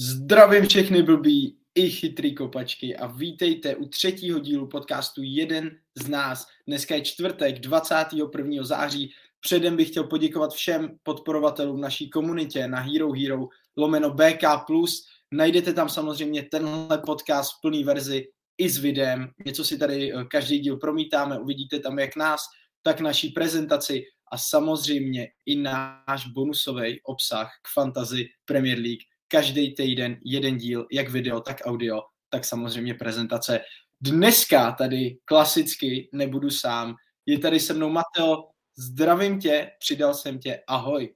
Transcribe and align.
Zdravím 0.00 0.66
všechny 0.66 1.02
blbý 1.02 1.56
i 1.74 1.90
chytrý 1.90 2.34
kopačky 2.34 2.96
a 2.96 3.06
vítejte 3.06 3.76
u 3.76 3.88
třetího 3.88 4.38
dílu 4.38 4.68
podcastu 4.68 5.20
Jeden 5.24 5.70
z 5.94 6.08
nás. 6.08 6.46
Dneska 6.66 6.94
je 6.94 7.00
čtvrtek 7.00 7.58
21. 7.58 8.64
září. 8.64 9.10
Předem 9.40 9.76
bych 9.76 9.88
chtěl 9.88 10.04
poděkovat 10.04 10.52
všem 10.52 10.98
podporovatelům 11.02 11.80
naší 11.80 12.10
komunitě 12.10 12.68
na 12.68 12.80
Hero 12.80 13.12
Hero 13.12 13.48
lomeno 13.76 14.10
BK+. 14.10 14.44
Najdete 15.32 15.72
tam 15.72 15.88
samozřejmě 15.88 16.42
tenhle 16.42 16.98
podcast 16.98 17.52
v 17.52 17.60
plný 17.62 17.84
verzi 17.84 18.24
i 18.58 18.70
s 18.70 18.78
videem. 18.78 19.30
Něco 19.46 19.64
si 19.64 19.78
tady 19.78 20.12
eh, 20.12 20.24
každý 20.24 20.58
díl 20.58 20.76
promítáme, 20.76 21.38
uvidíte 21.38 21.78
tam 21.80 21.98
jak 21.98 22.16
nás, 22.16 22.40
tak 22.82 23.00
naší 23.00 23.28
prezentaci 23.28 24.04
a 24.32 24.38
samozřejmě 24.38 25.28
i 25.46 25.56
náš 25.56 26.26
bonusový 26.26 27.00
obsah 27.02 27.50
k 27.62 27.72
Fantasy 27.74 28.28
Premier 28.44 28.78
League 28.78 29.07
každý 29.28 29.74
týden 29.74 30.20
jeden 30.24 30.56
díl, 30.56 30.86
jak 30.92 31.08
video, 31.08 31.40
tak 31.40 31.56
audio, 31.64 32.02
tak 32.30 32.44
samozřejmě 32.44 32.94
prezentace. 32.94 33.60
Dneska 34.00 34.72
tady 34.72 35.18
klasicky 35.24 36.08
nebudu 36.12 36.50
sám. 36.50 36.94
Je 37.26 37.38
tady 37.38 37.60
se 37.60 37.74
mnou 37.74 37.88
Mateo. 37.88 38.48
Zdravím 38.76 39.40
tě, 39.40 39.70
přidal 39.78 40.14
jsem 40.14 40.38
tě, 40.38 40.62
ahoj. 40.66 41.14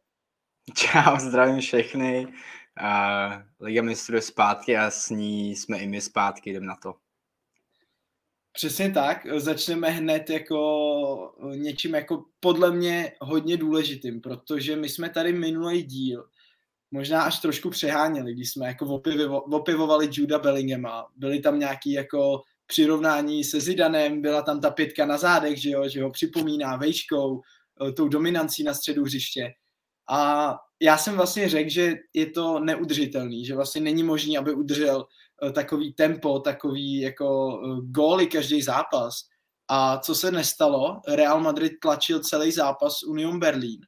Čau, 0.77 1.19
zdravím 1.19 1.61
všechny. 1.61 2.27
Uh, 2.27 3.43
Liga 3.61 3.83
mistrů 3.83 4.17
je 4.17 4.23
zpátky 4.23 4.77
a 4.77 4.91
s 4.91 5.11
ní 5.11 5.57
jsme 5.57 5.79
i 5.79 5.87
my 5.87 6.01
zpátky, 6.01 6.51
jdem 6.51 6.67
na 6.67 6.77
to. 6.83 6.95
Přesně 8.53 8.91
tak, 8.91 9.27
začneme 9.37 9.91
hned 9.91 10.31
jako 10.31 11.35
něčím 11.55 11.95
jako 11.95 12.25
podle 12.41 12.73
mě 12.73 13.13
hodně 13.21 13.57
důležitým, 13.57 14.21
protože 14.21 14.77
my 14.77 14.89
jsme 14.89 15.11
tady 15.11 15.33
minulý 15.33 15.83
díl 15.83 16.29
možná 16.93 17.23
až 17.23 17.39
trošku 17.39 17.71
přeháněli, 17.71 18.35
když 18.35 18.51
jsme 18.51 18.67
jako 18.67 18.87
opivo, 18.87 19.41
opivovali 19.41 20.09
Juda 20.13 20.39
Bellinghama. 20.39 21.07
Byly 21.17 21.41
tam 21.41 21.59
nějaký 21.59 21.93
jako 21.93 22.43
přirovnání 22.67 23.45
se 23.45 23.61
Zidanem, 23.61 24.23
byla 24.23 24.43
tam 24.43 24.61
ta 24.61 24.71
pětka 24.71 25.07
na 25.07 25.19
zádech, 25.19 25.63
že, 25.63 25.71
jo, 25.71 25.89
že 25.89 26.03
ho 26.03 26.11
připomíná 26.11 26.77
vejškou, 26.77 27.41
eh, 27.89 27.93
tou 27.93 28.09
dominancí 28.09 28.63
na 28.65 28.75
středu 28.75 29.05
hřiště. 29.05 29.53
A 30.11 30.55
já 30.81 30.99
jsem 30.99 31.17
vlastně 31.17 31.49
řekl, 31.49 31.71
že 31.71 31.95
je 32.15 32.31
to 32.31 32.61
neudržitelný, 32.61 33.45
že 33.45 33.55
vlastně 33.55 33.81
není 33.81 34.03
možný, 34.03 34.39
aby 34.39 34.53
udržel 34.53 35.07
eh, 35.43 35.53
takový 35.53 35.93
tempo, 35.93 36.41
takový 36.41 37.01
jako 37.01 37.61
eh, 37.65 37.81
góly 37.91 38.27
každý 38.27 38.63
zápas. 38.63 39.15
A 39.69 39.99
co 39.99 40.15
se 40.15 40.31
nestalo, 40.31 41.01
Real 41.09 41.41
Madrid 41.41 41.73
tlačil 41.83 42.21
celý 42.21 42.53
zápas 42.53 43.03
Union 43.03 43.39
Berlin 43.39 43.81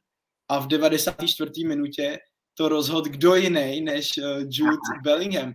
a 0.48 0.58
v 0.58 0.66
94. 0.66 1.50
minutě 1.66 2.18
to 2.54 2.68
rozhodl 2.68 3.10
kdo 3.10 3.34
jiný 3.34 3.80
než 3.80 4.10
uh, 4.18 4.24
Jude 4.38 5.02
Bellingham. 5.02 5.52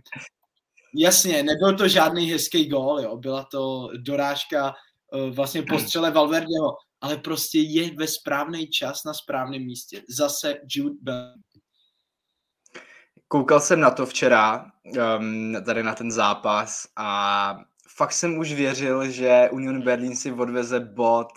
Jasně, 0.94 1.42
nebyl 1.42 1.76
to 1.76 1.88
žádný 1.88 2.32
hezký 2.32 2.68
gól, 2.68 3.00
jo. 3.00 3.16
byla 3.16 3.44
to 3.44 3.88
dorážka 3.96 4.74
uh, 5.12 5.34
vlastně 5.34 5.62
po 5.62 5.78
střele 5.78 6.10
Valverdeho, 6.10 6.76
ale 7.00 7.16
prostě 7.16 7.60
je 7.60 7.94
ve 7.94 8.06
správný 8.06 8.66
čas 8.66 9.04
na 9.04 9.14
správném 9.14 9.62
místě. 9.62 10.02
Zase 10.08 10.60
Jude 10.74 10.96
Bellingham. 11.02 11.42
Koukal 13.28 13.60
jsem 13.60 13.80
na 13.80 13.90
to 13.90 14.06
včera, 14.06 14.66
um, 15.18 15.56
tady 15.64 15.82
na 15.82 15.94
ten 15.94 16.10
zápas 16.10 16.86
a 16.96 17.56
fakt 17.96 18.12
jsem 18.12 18.38
už 18.38 18.52
věřil, 18.52 19.10
že 19.10 19.48
Union 19.52 19.82
Berlin 19.82 20.16
si 20.16 20.32
odveze 20.32 20.80
bod 20.80 21.28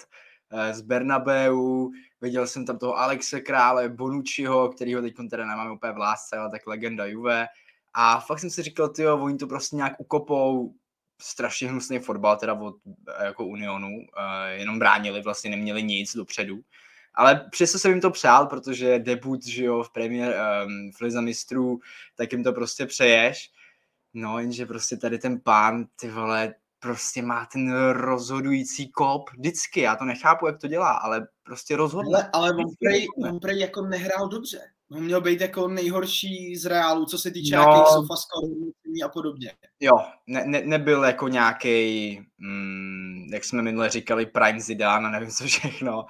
uh, 0.53 0.73
z 0.73 0.81
Bernabeu, 0.81 1.91
Viděl 2.23 2.47
jsem 2.47 2.65
tam 2.65 2.77
toho 2.77 2.97
Alexe 2.97 3.41
Krále, 3.41 3.89
Bonucciho, 3.89 4.69
kterýho 4.69 5.01
teď 5.01 5.13
teda 5.29 5.45
nemáme 5.45 5.71
úplně 5.71 5.93
v 5.93 5.97
lásce, 5.97 6.37
ale 6.37 6.51
tak 6.51 6.67
legenda 6.67 7.05
Juve. 7.05 7.47
A 7.93 8.19
fakt 8.19 8.39
jsem 8.39 8.49
si 8.49 8.63
říkal, 8.63 8.89
ty 8.89 9.07
oni 9.07 9.37
to 9.37 9.47
prostě 9.47 9.75
nějak 9.75 9.93
ukopou, 9.99 10.73
strašně 11.21 11.69
hnusný 11.69 11.99
fotbal 11.99 12.37
teda 12.37 12.53
od 12.53 12.75
jako 13.23 13.45
Unionu, 13.45 13.87
uh, 13.87 14.03
jenom 14.51 14.79
bránili, 14.79 15.21
vlastně 15.21 15.49
neměli 15.49 15.83
nic 15.83 16.15
dopředu. 16.15 16.59
Ale 17.13 17.47
přesto 17.51 17.79
jsem 17.79 17.91
jim 17.91 18.01
to 18.01 18.11
přál, 18.11 18.45
protože 18.45 18.99
debut, 18.99 19.45
že 19.45 19.65
jo, 19.65 19.83
v 19.83 19.89
premiér, 19.89 20.35
um, 20.65 20.91
v 20.91 21.01
Lize 21.01 21.21
mistrů, 21.21 21.79
tak 22.15 22.31
jim 22.31 22.43
to 22.43 22.53
prostě 22.53 22.85
přeješ. 22.85 23.51
No, 24.13 24.39
jenže 24.39 24.65
prostě 24.65 24.97
tady 24.97 25.17
ten 25.17 25.39
pán, 25.39 25.85
ty 25.95 26.09
vole, 26.11 26.53
prostě 26.83 27.21
má 27.21 27.45
ten 27.45 27.73
rozhodující 27.91 28.91
kop 28.91 29.29
vždycky. 29.29 29.81
Já 29.81 29.95
to 29.95 30.05
nechápu, 30.05 30.47
jak 30.47 30.59
to 30.59 30.67
dělá, 30.67 30.91
ale 30.91 31.27
prostě 31.43 31.75
rozhodne. 31.75 32.17
Ale, 32.17 32.29
ale 32.33 32.51
on, 32.51 32.65
prej, 32.79 33.07
on 33.25 33.39
prej 33.39 33.59
jako 33.59 33.81
nehrál 33.81 34.27
dobře. 34.27 34.59
On 34.91 35.03
měl 35.03 35.21
být 35.21 35.41
jako 35.41 35.67
nejhorší 35.67 36.55
z 36.55 36.65
Reálu, 36.65 37.05
co 37.05 37.17
se 37.17 37.31
týče 37.31 37.55
no, 37.55 37.63
nějakých 37.63 37.87
sofaskorů 37.87 38.71
a 39.05 39.09
podobně. 39.09 39.51
Jo, 39.79 39.93
ne, 40.27 40.43
ne, 40.45 40.61
nebyl 40.65 41.03
jako 41.03 41.27
nějaký, 41.27 42.19
mm, 42.37 43.27
jak 43.33 43.43
jsme 43.43 43.61
minule 43.61 43.89
říkali, 43.89 44.25
Prime 44.25 44.61
Zidane 44.61 45.07
a 45.07 45.11
nevím 45.11 45.29
co 45.29 45.43
všechno, 45.43 46.05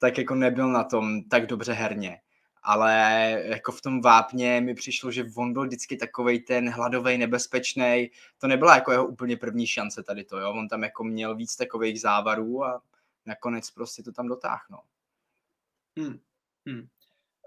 tak 0.00 0.18
jako 0.18 0.34
nebyl 0.34 0.68
na 0.68 0.84
tom 0.84 1.22
tak 1.22 1.46
dobře 1.46 1.72
herně 1.72 2.18
ale 2.62 3.02
jako 3.44 3.72
v 3.72 3.82
tom 3.82 4.00
vápně 4.00 4.60
mi 4.60 4.74
přišlo, 4.74 5.10
že 5.10 5.24
on 5.36 5.52
byl 5.52 5.66
vždycky 5.66 5.96
takovej 5.96 6.40
ten 6.40 6.70
hladový, 6.70 7.18
nebezpečný. 7.18 8.10
To 8.38 8.46
nebyla 8.46 8.74
jako 8.74 8.92
jeho 8.92 9.06
úplně 9.06 9.36
první 9.36 9.66
šance 9.66 10.02
tady 10.02 10.24
to, 10.24 10.38
jo. 10.38 10.52
On 10.52 10.68
tam 10.68 10.82
jako 10.82 11.04
měl 11.04 11.36
víc 11.36 11.56
takových 11.56 12.00
závarů 12.00 12.64
a 12.64 12.82
nakonec 13.26 13.70
prostě 13.70 14.02
to 14.02 14.12
tam 14.12 14.28
dotáhnou. 14.28 14.78
Hmm. 15.98 16.18
Hmm. 16.66 16.88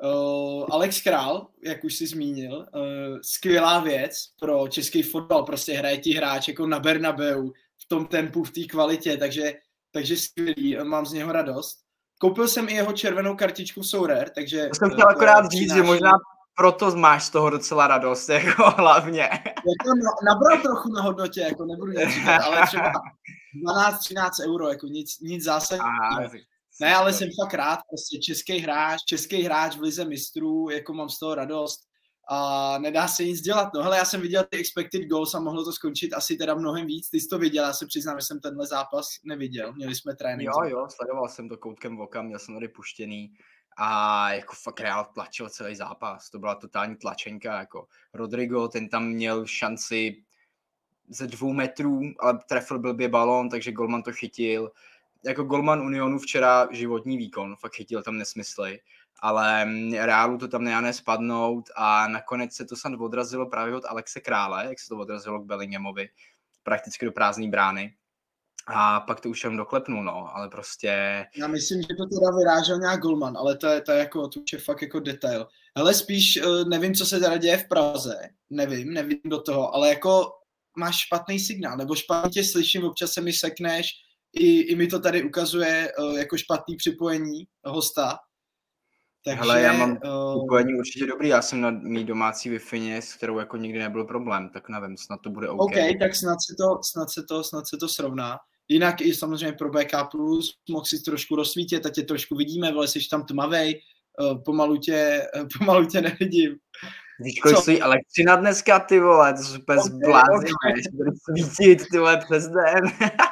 Uh, 0.03 0.65
Alex 0.71 1.01
Král, 1.01 1.47
jak 1.63 1.83
už 1.83 1.95
jsi 1.95 2.07
zmínil, 2.07 2.57
uh, 2.57 3.19
skvělá 3.21 3.79
věc 3.79 4.33
pro 4.39 4.67
český 4.67 5.03
fotbal, 5.03 5.43
prostě 5.43 5.73
hraje 5.73 5.97
ti 5.97 6.13
hráč 6.13 6.47
jako 6.47 6.67
na 6.67 6.79
Bernabeu 6.79 7.53
v 7.77 7.85
tom 7.87 8.05
tempu, 8.07 8.43
v 8.43 8.51
té 8.51 8.63
kvalitě, 8.63 9.17
takže, 9.17 9.53
takže 9.91 10.17
skvělý, 10.17 10.77
mám 10.83 11.05
z 11.05 11.13
něho 11.13 11.31
radost. 11.31 11.90
Koupil 12.21 12.47
jsem 12.47 12.69
i 12.69 12.73
jeho 12.73 12.93
červenou 12.93 13.35
kartičku 13.35 13.83
Sourer, 13.83 14.29
takže... 14.29 14.67
To 14.67 14.75
jsem 14.75 14.91
chtěl 14.91 15.09
akorát 15.09 15.51
říct, 15.51 15.73
že 15.73 15.83
možná 15.83 16.11
proto 16.55 16.95
máš 16.95 17.23
z 17.23 17.29
toho 17.29 17.49
docela 17.49 17.87
radost, 17.87 18.29
jako 18.29 18.69
hlavně. 18.69 19.21
Jako 19.21 19.89
nabral 20.25 20.61
trochu 20.61 20.89
na 20.89 21.01
hodnotě, 21.01 21.41
jako 21.41 21.65
nebudu 21.65 21.91
nic 21.91 22.09
říkat, 22.09 22.37
ale 22.37 22.67
třeba 22.67 22.91
12-13 23.67 24.29
euro, 24.45 24.69
jako 24.69 24.87
nic, 24.87 25.19
nic 25.19 25.43
zásadního. 25.43 26.29
Ne, 26.81 26.95
ale 26.95 27.13
jsem 27.13 27.27
fakt 27.41 27.53
rád, 27.53 27.79
prostě 27.89 28.19
český 28.19 28.59
hráč, 28.59 28.99
český 29.05 29.43
hráč 29.43 29.77
v 29.77 29.81
lize 29.81 30.05
mistrů, 30.05 30.69
jako 30.69 30.93
mám 30.93 31.09
z 31.09 31.19
toho 31.19 31.35
radost 31.35 31.79
a 32.27 32.77
nedá 32.77 33.07
se 33.07 33.23
nic 33.23 33.41
dělat. 33.41 33.69
No 33.73 33.83
hele, 33.83 33.97
já 33.97 34.05
jsem 34.05 34.21
viděl 34.21 34.43
ty 34.49 34.57
expected 34.57 35.01
goals 35.07 35.33
a 35.33 35.39
mohlo 35.39 35.65
to 35.65 35.71
skončit 35.71 36.13
asi 36.13 36.37
teda 36.37 36.55
mnohem 36.55 36.87
víc. 36.87 37.09
Ty 37.09 37.19
jsi 37.19 37.27
to 37.27 37.39
viděl, 37.39 37.63
já 37.63 37.73
se 37.73 37.85
přiznám, 37.85 38.19
že 38.19 38.25
jsem 38.25 38.39
tenhle 38.39 38.67
zápas 38.67 39.07
neviděl. 39.23 39.73
Měli 39.73 39.95
jsme 39.95 40.15
trénink. 40.15 40.49
Jo, 40.55 40.69
jo, 40.69 40.87
sledoval 40.89 41.29
jsem 41.29 41.49
to 41.49 41.57
koutkem 41.57 41.97
voka, 41.97 42.21
měl 42.21 42.39
jsem 42.39 42.55
tady 42.55 42.67
puštěný 42.67 43.33
a 43.77 44.33
jako 44.33 44.53
fakt 44.63 44.79
Real 44.79 45.05
tlačil 45.13 45.49
celý 45.49 45.75
zápas. 45.75 46.29
To 46.29 46.39
byla 46.39 46.55
totální 46.55 46.95
tlačenka, 46.95 47.59
jako 47.59 47.87
Rodrigo, 48.13 48.67
ten 48.67 48.89
tam 48.89 49.07
měl 49.07 49.45
šanci 49.45 50.23
ze 51.09 51.27
dvou 51.27 51.53
metrů, 51.53 52.01
ale 52.19 52.39
trefil 52.49 52.79
blbě 52.79 53.09
balón, 53.09 53.49
takže 53.49 53.71
Golman 53.71 54.03
to 54.03 54.11
chytil. 54.11 54.71
Jako 55.25 55.43
Golman 55.43 55.81
Unionu 55.81 56.19
včera 56.19 56.67
životní 56.71 57.17
výkon, 57.17 57.55
fakt 57.55 57.75
chytil 57.75 58.03
tam 58.03 58.17
nesmysly 58.17 58.79
ale 59.21 59.67
Reálu 59.91 60.37
to 60.37 60.47
tam 60.47 60.63
nejde 60.63 60.93
spadnout 60.93 61.69
a 61.75 62.07
nakonec 62.07 62.53
se 62.53 62.65
to 62.65 62.75
snad 62.75 62.99
odrazilo 62.99 63.49
právě 63.49 63.75
od 63.75 63.85
Alexe 63.85 64.19
Krále, 64.19 64.65
jak 64.65 64.79
se 64.79 64.89
to 64.89 64.97
odrazilo 64.97 65.39
k 65.39 65.45
Bellinghamovi, 65.45 66.09
prakticky 66.63 67.05
do 67.05 67.11
prázdné 67.11 67.47
brány. 67.47 67.93
A 68.67 68.99
pak 68.99 69.21
to 69.21 69.29
už 69.29 69.43
jenom 69.43 69.57
doklepnul, 69.57 70.03
no, 70.03 70.35
ale 70.35 70.49
prostě... 70.49 71.25
Já 71.37 71.47
myslím, 71.47 71.81
že 71.81 71.87
to 71.87 72.05
teda 72.05 72.37
vyrážel 72.37 72.79
nějak 72.79 72.99
Golman, 72.99 73.37
ale 73.37 73.57
to 73.57 73.67
je, 73.67 73.81
to 73.81 73.91
je 73.91 73.99
jako, 73.99 74.27
to 74.27 74.39
je 74.53 74.59
fakt 74.59 74.81
jako 74.81 74.99
detail. 74.99 75.47
Ale 75.75 75.93
spíš 75.93 76.37
eh, 76.37 76.65
nevím, 76.65 76.95
co 76.95 77.05
se 77.05 77.19
teda 77.19 77.37
děje 77.37 77.57
v 77.57 77.67
Praze, 77.67 78.29
nevím, 78.49 78.93
nevím 78.93 79.19
do 79.25 79.41
toho, 79.41 79.75
ale 79.75 79.89
jako 79.89 80.31
máš 80.77 80.99
špatný 80.99 81.39
signál, 81.39 81.77
nebo 81.77 81.95
špatně 81.95 82.31
tě 82.31 82.43
slyším, 82.43 82.83
občas 82.83 83.11
se 83.11 83.21
mi 83.21 83.33
sekneš, 83.33 83.91
i, 84.33 84.59
i 84.59 84.75
mi 84.75 84.87
to 84.87 84.99
tady 84.99 85.23
ukazuje 85.23 85.91
uh, 85.99 86.17
jako 86.17 86.37
špatný 86.37 86.75
připojení 86.75 87.47
hosta, 87.65 88.17
takže, 89.25 89.39
Hele, 89.39 89.61
já 89.61 89.73
mám 89.73 89.97
uh, 90.05 90.77
určitě 90.79 91.05
dobrý, 91.05 91.29
já 91.29 91.41
jsem 91.41 91.61
na 91.61 91.69
mý 91.71 92.03
domácí 92.03 92.49
wi 92.49 92.59
s 93.01 93.13
kterou 93.13 93.39
jako 93.39 93.57
nikdy 93.57 93.79
nebyl 93.79 94.05
problém, 94.05 94.49
tak 94.53 94.69
nevím, 94.69 94.97
snad 94.97 95.19
to 95.23 95.29
bude 95.29 95.49
OK. 95.49 95.61
OK, 95.61 95.75
tak 95.99 96.15
snad 96.15 96.37
se 96.47 96.55
to, 96.55 96.79
snad 96.83 97.09
se 97.09 97.23
to, 97.23 97.43
snad 97.43 97.67
se 97.67 97.77
to 97.77 97.87
srovná. 97.87 98.37
Jinak 98.67 99.01
i 99.01 99.13
samozřejmě 99.13 99.51
pro 99.53 99.69
BK+, 99.69 99.93
mohl 100.69 100.85
si 100.85 101.03
trošku 101.03 101.35
rozsvítit, 101.35 101.85
a 101.85 101.89
tě 101.89 102.01
trošku 102.01 102.35
vidíme, 102.35 102.71
vole, 102.71 102.87
jsi 102.87 102.99
tam 103.11 103.25
tmavej, 103.25 103.81
uh, 104.21 104.43
pomalu 104.43 104.77
tě, 104.77 105.27
uh, 105.35 105.47
pomalu 105.57 105.85
tě 105.85 106.01
nevidím. 106.01 106.55
Víš, 107.19 107.39
kolik 107.41 107.57
stojí 107.57 107.81
elektřina 107.81 108.35
dneska, 108.35 108.79
ty 108.79 108.99
vole, 108.99 109.33
to 109.33 109.43
jsou 109.43 109.59
úplně 109.59 109.79
okay, 109.79 109.91
zblázené, 109.91 110.49
okay. 110.63 111.43
svítit, 111.43 111.87
ty 111.91 111.97
vole, 111.97 112.17
přes 112.17 112.47
den. 112.47 113.09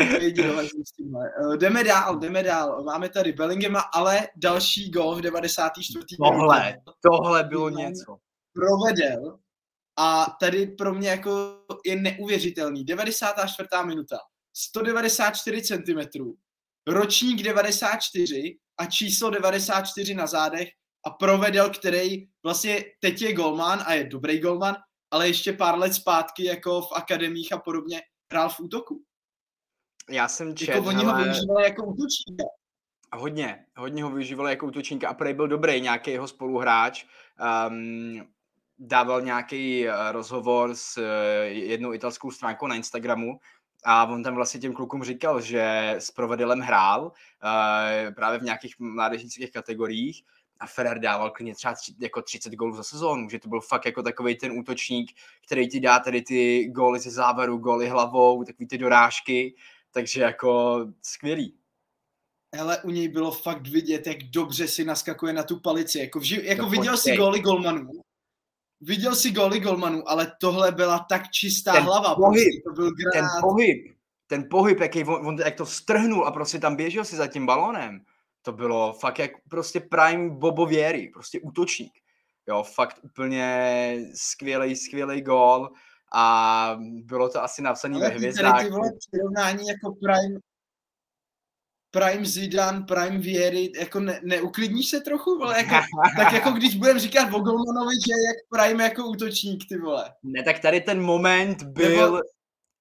Eh, 0.00 1.56
jdeme 1.56 1.84
dál, 1.84 2.18
jdeme 2.18 2.42
dál. 2.42 2.84
Máme 2.84 3.08
tady 3.08 3.32
Bellinghama, 3.32 3.80
ale 3.80 4.28
další 4.36 4.90
gol 4.90 5.16
v 5.16 5.20
94. 5.20 6.04
Tohle, 6.16 6.78
tohle 7.00 7.44
bylo 7.44 7.68
něco. 7.68 8.16
Provedel 8.52 9.38
A 9.96 10.36
tady 10.40 10.66
pro 10.66 10.94
mě 10.94 11.08
jako 11.08 11.30
je 11.86 11.96
neuvěřitelný. 11.96 12.84
94. 12.84 13.68
minuta, 13.84 14.18
194 14.56 15.62
cm, 15.62 16.00
ročník 16.86 17.42
94 17.42 18.58
a 18.78 18.86
číslo 18.86 19.30
94 19.30 20.14
na 20.14 20.26
zádech 20.26 20.68
a 21.06 21.10
provedel, 21.10 21.70
který 21.70 22.26
vlastně 22.44 22.84
teď 23.00 23.22
je 23.22 23.32
golman 23.32 23.82
a 23.86 23.94
je 23.94 24.04
dobrý 24.04 24.38
golman, 24.38 24.76
ale 25.10 25.28
ještě 25.28 25.52
pár 25.52 25.78
let 25.78 25.94
zpátky 25.94 26.44
jako 26.44 26.82
v 26.82 26.92
akademích 26.94 27.52
a 27.52 27.58
podobně 27.58 28.02
hrál 28.32 28.48
v 28.48 28.60
útoku. 28.60 29.04
Já 30.12 30.28
jsem 30.28 30.56
čet, 30.56 30.68
jako 30.68 30.88
oni 30.88 31.04
ho 31.04 31.14
využívali 31.14 31.64
jako 31.64 31.84
útočníka. 31.84 32.44
Hodně, 33.14 33.64
hodně 33.76 34.04
ho 34.04 34.10
využívali 34.10 34.50
jako 34.50 34.66
útočníka 34.66 35.08
a 35.08 35.14
prej 35.14 35.34
byl 35.34 35.48
dobrý 35.48 35.80
nějaký 35.80 36.10
jeho 36.10 36.28
spoluhráč. 36.28 37.04
Um, 37.68 38.22
dával 38.78 39.20
nějaký 39.20 39.88
eh, 39.88 40.12
rozhovor 40.12 40.74
s 40.74 40.98
eh, 40.98 41.44
jednou 41.44 41.92
italskou 41.92 42.30
stránkou 42.30 42.66
na 42.66 42.74
Instagramu 42.74 43.40
a 43.84 44.04
on 44.04 44.22
tam 44.22 44.34
vlastně 44.34 44.60
těm 44.60 44.72
klukům 44.72 45.04
říkal, 45.04 45.40
že 45.40 45.94
s 45.98 46.10
Provedelem 46.10 46.60
hrál 46.60 47.02
uh, 47.02 48.14
právě 48.14 48.38
v 48.38 48.42
nějakých 48.42 48.74
mládežnických 48.78 49.52
kategoriích 49.52 50.24
a 50.60 50.66
Ferrer 50.66 50.98
dával 50.98 51.30
klidně 51.30 51.54
třeba 51.54 51.74
tři, 51.74 51.94
jako 52.00 52.22
30 52.22 52.52
gólů 52.52 52.76
za 52.76 52.82
sezónu, 52.82 53.28
že 53.28 53.38
to 53.38 53.48
byl 53.48 53.60
fakt 53.60 53.86
jako 53.86 54.02
takový 54.02 54.36
ten 54.36 54.52
útočník, 54.52 55.10
který 55.46 55.68
ti 55.68 55.80
dá 55.80 55.98
tady 55.98 56.22
ty 56.22 56.64
góly 56.66 57.00
ze 57.00 57.10
závěru, 57.10 57.58
góly 57.58 57.88
hlavou, 57.88 58.44
takový 58.44 58.66
ty 58.66 58.78
dorážky, 58.78 59.54
takže 59.92 60.22
jako 60.22 60.80
skvělý. 61.02 61.54
Ale 62.60 62.82
u 62.82 62.90
něj 62.90 63.08
bylo 63.08 63.30
fakt 63.30 63.68
vidět, 63.68 64.06
jak 64.06 64.22
dobře 64.22 64.68
si 64.68 64.84
naskakuje 64.84 65.32
na 65.32 65.42
tu 65.42 65.60
palici. 65.60 65.98
Jako, 65.98 66.18
vži, 66.18 66.40
jako 66.44 66.66
viděl 66.66 66.96
si 66.96 67.16
góly 67.16 67.40
golmanů, 67.40 67.90
viděl 68.80 69.16
si 69.16 69.30
góly 69.30 69.60
golmanů, 69.60 70.10
ale 70.10 70.32
tohle 70.40 70.72
byla 70.72 71.06
tak 71.08 71.30
čistá 71.30 71.72
ten 71.72 71.82
hlava. 71.82 72.14
Pohyb, 72.14 72.44
prostě, 72.44 72.60
to 72.64 72.72
byl 72.72 72.90
grát. 72.90 73.12
Ten 73.12 73.28
pohyb, 73.40 73.96
ten 74.26 74.48
pohyb, 74.50 74.80
jaký 74.80 75.04
on, 75.04 75.26
on, 75.26 75.38
jak 75.38 75.56
to 75.56 75.66
strhnul 75.66 76.26
a 76.26 76.32
prostě 76.32 76.58
tam 76.58 76.76
běžel 76.76 77.04
si 77.04 77.16
za 77.16 77.26
tím 77.26 77.46
balónem 77.46 78.04
to 78.42 78.52
bylo 78.52 78.92
fakt 78.92 79.18
jak 79.18 79.30
prostě 79.48 79.80
prime 79.80 80.30
Bobověry, 80.30 81.10
prostě 81.12 81.40
útočník. 81.40 81.92
Jo, 82.48 82.62
fakt 82.62 82.98
úplně 83.02 83.96
skvělý, 84.14 84.76
skvělý 84.76 85.20
gól 85.20 85.70
a 86.14 86.76
bylo 86.80 87.28
to 87.28 87.42
asi 87.42 87.62
napsané 87.62 87.98
ve 87.98 88.08
hvězdách. 88.08 88.54
Ale 88.54 88.64
ty 88.64 88.70
vole 88.70 88.90
přirovnání 88.98 89.68
jako 89.68 89.94
prime, 89.94 90.40
prime 91.90 92.26
Zidane, 92.26 92.84
prime 92.88 93.18
Viery, 93.18 93.72
jako 93.78 94.00
ne, 94.00 94.20
neuklidníš 94.24 94.88
se 94.88 95.00
trochu, 95.00 95.38
vole, 95.38 95.56
jako, 95.58 95.74
tak 96.16 96.32
jako 96.32 96.50
když 96.50 96.76
budem 96.76 96.98
říkat 96.98 97.34
o 97.34 97.40
Golmanovi, 97.40 97.94
že 97.94 98.12
je 98.12 98.26
jak 98.26 98.36
prime 98.50 98.84
jako 98.84 99.06
útočník, 99.06 99.68
ty 99.68 99.78
vole. 99.78 100.12
Ne, 100.22 100.42
tak 100.42 100.58
tady 100.58 100.80
ten 100.80 101.02
moment 101.02 101.62
byl 101.62 102.12
Nebo... 102.12 102.20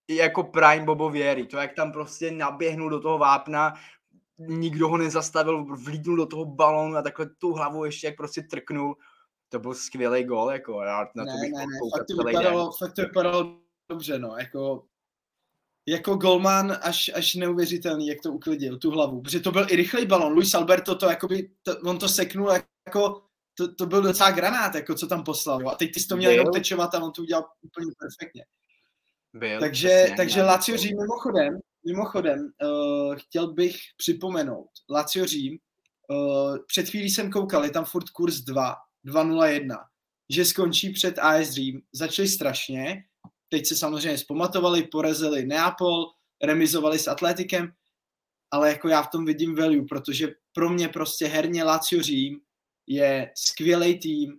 jako 0.09 0.43
prime 0.43 0.85
Bobo 0.85 1.09
Viery, 1.09 1.45
to 1.45 1.57
jak 1.57 1.73
tam 1.73 1.91
prostě 1.91 2.31
naběhnul 2.31 2.89
do 2.89 2.99
toho 2.99 3.17
vápna, 3.17 3.73
nikdo 4.37 4.89
ho 4.89 4.97
nezastavil, 4.97 5.65
vlídnul 5.65 6.17
do 6.17 6.25
toho 6.25 6.45
balonu 6.45 6.97
a 6.97 7.01
takhle 7.01 7.29
tu 7.37 7.53
hlavu 7.53 7.85
ještě 7.85 8.07
jak 8.07 8.15
prostě 8.15 8.41
trknul. 8.41 8.95
To 9.51 9.59
byl 9.59 9.73
skvělý 9.73 10.23
gol, 10.23 10.51
jako 10.51 10.81
já 10.81 10.99
na 11.15 11.25
to 11.25 11.31
ne, 11.31 11.41
bych 11.41 11.51
ne, 11.51 11.59
ne, 11.59 11.79
fakt 11.97 12.05
to, 12.07 12.23
vypadalo, 12.23 12.71
fakt 12.71 12.93
to 12.93 13.01
vypadalo 13.01 13.57
dobře, 13.89 14.19
no, 14.19 14.35
jako 14.37 14.85
jako 15.87 16.15
golman 16.15 16.77
až, 16.81 17.11
až 17.13 17.35
neuvěřitelný, 17.35 18.07
jak 18.07 18.21
to 18.21 18.31
uklidil, 18.31 18.77
tu 18.77 18.91
hlavu, 18.91 19.21
protože 19.21 19.39
to 19.39 19.51
byl 19.51 19.65
i 19.69 19.75
rychlej 19.75 20.05
balon, 20.05 20.33
Luis 20.33 20.53
Alberto 20.53 20.95
to 20.95 21.09
jakoby, 21.09 21.51
to, 21.63 21.79
on 21.79 21.99
to 21.99 22.09
seknul 22.09 22.49
jako, 22.87 23.21
to, 23.57 23.75
to 23.75 23.85
byl 23.85 24.01
docela 24.01 24.31
granát, 24.31 24.75
jako 24.75 24.95
co 24.95 25.07
tam 25.07 25.23
poslal, 25.23 25.61
jo? 25.61 25.69
a 25.69 25.75
teď 25.75 25.93
ty 25.93 25.99
jsi 25.99 26.07
to 26.07 26.17
měl 26.17 26.31
jenom 26.31 26.53
tečovat 26.53 26.95
a 26.95 27.03
on 27.03 27.11
to 27.11 27.21
udělal 27.21 27.45
úplně 27.61 27.91
perfektně. 27.99 28.45
Byl, 29.33 29.59
takže, 29.59 29.87
přesně, 29.87 30.15
takže 30.17 30.43
Lazio 30.43 30.77
Řím 30.77 30.97
mimochodem, 30.97 31.59
Mimochodem, 31.85 32.51
uh, 32.63 33.15
chtěl 33.15 33.53
bych 33.53 33.75
připomenout, 33.97 34.69
Lazio 34.89 35.25
Řím, 35.25 35.57
uh, 36.09 36.57
před 36.67 36.89
chvílí 36.89 37.09
jsem 37.09 37.31
koukal, 37.31 37.63
je 37.63 37.71
tam 37.71 37.85
furt 37.85 38.09
kurz 38.09 38.35
2, 38.35 38.75
2.01, 39.05 39.85
že 40.33 40.45
skončí 40.45 40.93
před 40.93 41.19
AS 41.19 41.49
Řím, 41.49 41.81
začali 41.93 42.27
strašně, 42.27 43.03
teď 43.49 43.65
se 43.67 43.75
samozřejmě 43.75 44.17
zpamatovali, 44.17 44.83
porazili 44.83 45.45
Neapol, 45.45 46.05
remizovali 46.43 46.99
s 46.99 47.07
Atletikem, 47.07 47.71
ale 48.51 48.69
jako 48.69 48.87
já 48.87 49.01
v 49.01 49.09
tom 49.09 49.25
vidím 49.25 49.55
value, 49.55 49.85
protože 49.89 50.33
pro 50.53 50.69
mě 50.69 50.87
prostě 50.87 51.27
herně 51.27 51.63
Lazio 51.63 52.03
Řím 52.03 52.39
je 52.87 53.31
skvělý 53.35 53.99
tým, 53.99 54.33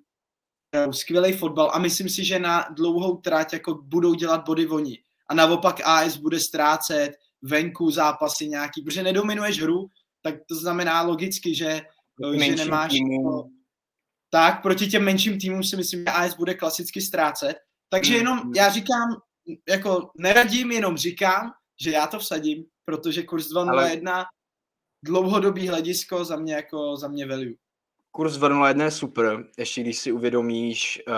skvělý 0.90 1.32
fotbal 1.32 1.70
a 1.74 1.78
myslím 1.78 2.08
si, 2.08 2.24
že 2.24 2.38
na 2.38 2.66
dlouhou 2.76 3.16
trať 3.16 3.52
jako 3.52 3.74
budou 3.74 4.14
dělat 4.14 4.44
body 4.46 4.68
oni. 4.68 4.98
A 5.28 5.34
naopak 5.34 5.80
AS 5.84 6.16
bude 6.16 6.40
ztrácet, 6.40 7.12
venku 7.42 7.90
zápasy 7.90 8.48
nějaký, 8.48 8.82
protože 8.82 9.02
nedominuješ 9.02 9.62
hru, 9.62 9.86
tak 10.22 10.34
to 10.48 10.54
znamená 10.54 11.02
logicky, 11.02 11.54
že, 11.54 11.80
že 12.38 12.56
nemáš... 12.56 12.92
Týmu. 12.92 13.61
Tak, 14.34 14.62
proti 14.62 14.86
těm 14.86 15.04
menším 15.04 15.40
týmům 15.40 15.64
si 15.64 15.76
myslím, 15.76 16.00
že 16.00 16.12
AS 16.12 16.36
bude 16.36 16.54
klasicky 16.54 17.00
ztrácet. 17.00 17.56
Takže 17.88 18.16
jenom, 18.16 18.38
mm. 18.38 18.52
já 18.56 18.68
říkám, 18.70 19.16
jako 19.68 20.10
neradím, 20.18 20.70
jenom 20.72 20.96
říkám, 20.96 21.52
že 21.80 21.90
já 21.90 22.06
to 22.06 22.18
vsadím, 22.18 22.64
protože 22.84 23.22
kurz 23.22 23.46
2.01 23.46 24.10
Ale... 24.10 24.24
dlouhodobý 25.04 25.68
hledisko 25.68 26.24
za 26.24 26.36
mě 26.36 26.54
jako 26.54 26.96
za 26.96 27.08
mě 27.08 27.26
value. 27.26 27.54
Kurz 28.10 28.38
2.01 28.38 28.84
je 28.84 28.90
super, 28.90 29.44
ještě 29.58 29.80
když 29.80 29.98
si 29.98 30.12
uvědomíš, 30.12 31.02
uh, 31.08 31.14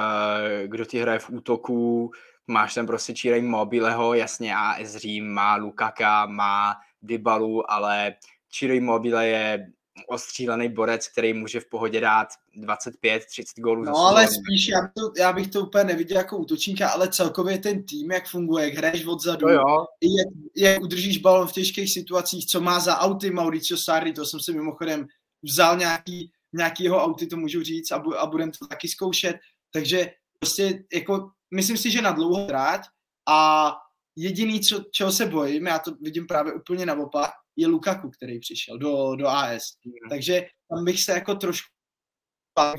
kdo 0.67 0.85
ti 0.85 0.99
hraje 0.99 1.19
v 1.19 1.31
útoku, 1.31 2.11
máš 2.47 2.75
tam 2.75 2.87
prostě 2.87 3.15
Čírej 3.15 3.43
Mobileho, 3.43 4.15
jasně 4.15 4.57
AS 4.57 4.97
Řím 4.97 5.29
má 5.29 5.57
Lukaka, 5.57 6.27
má 6.27 6.75
Dybalu, 7.03 7.71
ale 7.71 8.15
Čírej 8.51 8.81
Mobile 8.81 9.27
je 9.29 9.67
ostřílený 10.08 10.69
borec, 10.69 11.08
který 11.08 11.35
může 11.35 11.61
v 11.61 11.69
pohodě 11.69 12.00
dát 12.00 12.29
25-30 12.56 13.44
gólů. 13.56 13.85
No 13.85 13.96
ale 13.96 14.29
spíš, 14.29 14.69
já, 14.69 14.81
to, 14.81 15.12
já 15.17 15.32
bych 15.32 15.49
to 15.49 15.61
úplně 15.61 15.85
neviděl 15.85 16.17
jako 16.17 16.37
útočníka, 16.37 16.88
ale 16.88 17.08
celkově 17.08 17.58
ten 17.58 17.85
tým, 17.85 18.11
jak 18.11 18.29
funguje, 18.29 18.64
jak 18.64 18.75
hraješ 18.75 19.06
odzadu, 19.06 19.49
jo, 19.49 19.55
jo. 19.55 19.87
Jak, 20.02 20.26
jak 20.56 20.82
udržíš 20.82 21.19
balon 21.19 21.49
v 21.49 21.52
těžkých 21.52 21.93
situacích, 21.93 22.46
co 22.46 22.61
má 22.61 22.81
za 22.81 22.99
auty 22.99 23.31
Mauricio 23.31 23.79
Sarri, 23.79 24.12
to 24.12 24.26
jsem 24.26 24.41
si 24.41 24.52
mimochodem 24.52 25.06
vzal 25.43 25.76
nějaký, 25.76 26.32
nějaký 26.52 26.85
jeho 26.85 27.05
auty, 27.05 27.26
to 27.26 27.37
můžu 27.37 27.62
říct, 27.62 27.91
a, 27.93 27.99
bu, 27.99 28.19
a 28.19 28.26
budem 28.26 28.50
to 28.50 28.67
taky 28.67 28.88
zkoušet. 28.88 29.37
Takže 29.73 30.11
prostě 30.41 30.85
jako 30.93 31.31
myslím 31.55 31.76
si, 31.76 31.91
že 31.91 32.02
na 32.02 32.12
dlouho 32.12 32.46
trať 32.46 32.81
a 33.29 33.72
jediný, 34.17 34.60
co, 34.60 34.84
čeho 34.91 35.13
se 35.13 35.27
bojím, 35.27 35.67
já 35.67 35.79
to 35.79 35.91
vidím 36.01 36.27
právě 36.27 36.53
úplně 36.53 36.86
naopak, 36.86 37.31
je 37.56 37.67
Lukaku, 37.67 38.11
který 38.11 38.41
přišel 38.41 38.79
do, 38.79 39.17
do 39.17 39.29
AS. 39.29 39.63
Mm. 39.84 40.11
Takže 40.11 40.46
tam 40.70 40.84
bych 40.84 41.03
se 41.03 41.13
jako 41.13 41.34
trošku 41.34 41.75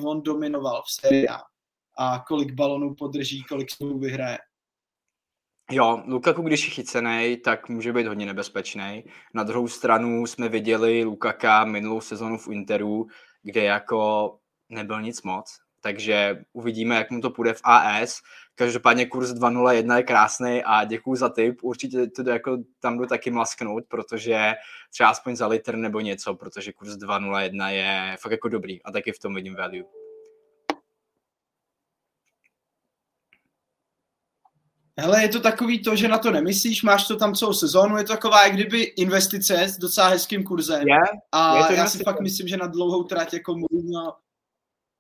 on 0.06 0.22
dominoval 0.22 0.82
v 0.82 1.02
sérii 1.02 1.28
A. 1.28 1.40
A 1.98 2.24
kolik 2.28 2.54
balonů 2.54 2.96
podrží, 2.96 3.44
kolik 3.44 3.72
spolu 3.72 4.00
vyhraje. 4.00 4.38
Jo, 5.72 6.04
Lukaku, 6.08 6.42
když 6.42 6.66
je 6.66 6.72
chycený, 6.72 7.38
tak 7.38 7.70
může 7.70 7.94
být 7.94 8.08
hodně 8.08 8.26
nebezpečný. 8.26 9.04
Na 9.34 9.44
druhou 9.44 9.68
stranu 9.68 10.28
jsme 10.28 10.50
viděli 10.50 11.04
Lukaka 11.04 11.66
minulou 11.66 12.02
sezonu 12.02 12.38
v 12.38 12.48
Interu, 12.48 13.08
kde 13.44 13.64
jako 13.64 14.32
nebyl 14.70 15.02
nic 15.02 15.22
moc, 15.22 15.58
takže 15.86 16.44
uvidíme, 16.54 16.96
jak 16.96 17.12
mu 17.12 17.22
to 17.22 17.30
půjde 17.30 17.54
v 17.54 17.62
AS. 17.64 18.22
Každopádně 18.56 19.06
kurz 19.06 19.30
2.01 19.30 19.96
je 19.96 20.04
krásný 20.04 20.64
a 20.64 20.84
děkuji 20.84 21.16
za 21.16 21.30
tip. 21.30 21.64
Určitě 21.64 22.08
to 22.08 22.30
jako 22.30 22.58
tam 22.80 22.98
jdu 22.98 23.06
taky 23.06 23.32
mlasknout, 23.32 23.84
protože 23.88 24.54
třeba 24.94 25.10
aspoň 25.10 25.36
za 25.36 25.48
litr 25.48 25.76
nebo 25.76 26.00
něco, 26.00 26.36
protože 26.36 26.74
kurz 26.74 26.90
2.01 26.90 27.68
je 27.68 28.18
fakt 28.20 28.32
jako 28.32 28.50
dobrý 28.50 28.84
a 28.84 28.92
taky 28.92 29.12
v 29.12 29.20
tom 29.20 29.36
vidím 29.36 29.56
value. 29.56 29.84
Hele, 35.00 35.22
je 35.22 35.30
to 35.30 35.40
takový 35.40 35.84
to, 35.84 35.96
že 35.96 36.08
na 36.08 36.18
to 36.18 36.32
nemyslíš, 36.32 36.84
máš 36.84 37.08
to 37.08 37.16
tam 37.16 37.36
celou 37.36 37.54
sezónu, 37.54 37.98
je 37.98 38.04
to 38.04 38.14
taková 38.14 38.44
jak 38.44 38.54
kdyby 38.54 38.82
investice 38.82 39.64
s 39.64 39.78
docela 39.78 40.08
hezkým 40.08 40.44
kurzem. 40.44 40.88
Je, 40.88 40.96
a 41.32 41.58
je 41.58 41.64
to 41.64 41.74
já 41.74 41.88
si 41.88 42.04
fakt 42.04 42.22
myslím, 42.22 42.48
že 42.48 42.58
na 42.58 42.68
dlouhou 42.68 43.04
trať 43.04 43.34
jako 43.34 43.56
Mourinho 43.58 44.25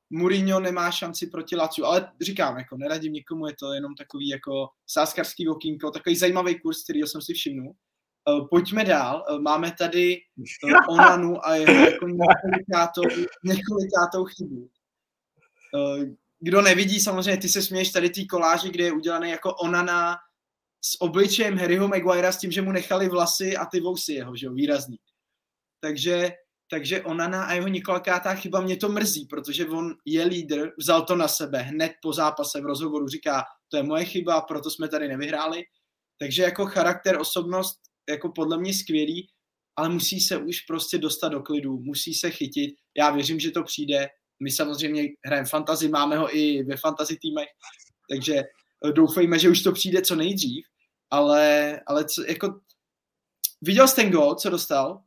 Mourinho 0.09 0.59
nemá 0.59 0.91
šanci 0.91 1.27
proti 1.27 1.55
Laciu, 1.55 1.85
ale 1.85 2.11
říkám, 2.21 2.57
jako 2.57 2.77
neradím 2.77 3.13
nikomu, 3.13 3.47
je 3.47 3.55
to 3.59 3.73
jenom 3.73 3.95
takový 3.95 4.27
jako 4.27 4.67
sáskarský 4.87 5.47
okýnko, 5.47 5.91
takový 5.91 6.15
zajímavý 6.15 6.59
kurz, 6.59 6.83
který 6.83 6.99
jsem 6.99 7.21
si 7.21 7.33
všimnul. 7.33 7.75
Uh, 8.29 8.47
pojďme 8.49 8.85
dál, 8.85 9.25
uh, 9.29 9.41
máme 9.41 9.71
tady 9.71 10.17
uh, 10.63 10.95
Onanu 10.95 11.47
a 11.47 11.55
jeho 11.55 11.73
jako 11.73 12.07
několikátou, 12.07 13.01
několikátou 13.43 14.25
chybu. 14.25 14.69
Kdo 16.39 16.61
nevidí, 16.61 16.99
samozřejmě 16.99 17.41
ty 17.41 17.49
se 17.49 17.61
směješ 17.61 17.91
tady 17.91 18.09
ty 18.09 18.25
koláži, 18.25 18.69
kde 18.69 18.83
je 18.83 18.91
udělaný 18.91 19.29
jako 19.29 19.53
Onana 19.53 20.17
s 20.81 21.01
obličejem 21.01 21.57
Harryho 21.57 21.87
Maguirea 21.87 22.31
s 22.31 22.37
tím, 22.37 22.51
že 22.51 22.61
mu 22.61 22.71
nechali 22.71 23.09
vlasy 23.09 23.57
a 23.57 23.65
ty 23.65 23.79
vousy 23.79 24.13
jeho, 24.13 24.35
že 24.35 24.45
jo, 24.45 24.53
výrazný. 24.53 24.97
Takže 25.79 26.31
takže 26.69 27.01
Onana 27.01 27.43
a 27.43 27.53
jeho 27.53 27.67
několikátá 27.67 28.35
chyba 28.35 28.61
mě 28.61 28.77
to 28.77 28.89
mrzí, 28.89 29.25
protože 29.25 29.65
on 29.65 29.95
je 30.05 30.25
lídr, 30.25 30.71
vzal 30.77 31.05
to 31.05 31.15
na 31.15 31.27
sebe 31.27 31.61
hned 31.61 31.91
po 32.01 32.13
zápase 32.13 32.61
v 32.61 32.65
rozhovoru, 32.65 33.07
říká, 33.07 33.43
to 33.69 33.77
je 33.77 33.83
moje 33.83 34.05
chyba, 34.05 34.41
proto 34.41 34.71
jsme 34.71 34.87
tady 34.87 35.07
nevyhráli. 35.07 35.63
Takže 36.19 36.43
jako 36.43 36.65
charakter, 36.65 37.19
osobnost, 37.19 37.79
jako 38.09 38.31
podle 38.35 38.57
mě 38.57 38.73
skvělý, 38.73 39.27
ale 39.75 39.89
musí 39.89 40.19
se 40.19 40.37
už 40.37 40.61
prostě 40.61 40.97
dostat 40.97 41.29
do 41.29 41.41
klidu, 41.41 41.79
musí 41.79 42.13
se 42.13 42.31
chytit. 42.31 42.75
Já 42.97 43.11
věřím, 43.11 43.39
že 43.39 43.51
to 43.51 43.63
přijde. 43.63 44.07
My 44.43 44.51
samozřejmě 44.51 45.03
hrajeme 45.25 45.47
fantasy, 45.47 45.87
máme 45.87 46.17
ho 46.17 46.37
i 46.37 46.63
ve 46.63 46.77
fantasy 46.77 47.17
týmech, 47.21 47.47
takže 48.09 48.35
eh, 48.35 48.91
doufejme, 48.91 49.39
že 49.39 49.49
už 49.49 49.63
to 49.63 49.71
přijde 49.71 50.01
co 50.01 50.15
nejdřív, 50.15 50.65
ale, 51.11 51.79
ale 51.87 52.05
co, 52.05 52.23
jako 52.27 52.59
viděl 53.61 53.87
jsi 53.87 53.95
ten 53.95 54.11
gol, 54.11 54.35
co 54.35 54.49
dostal? 54.49 55.04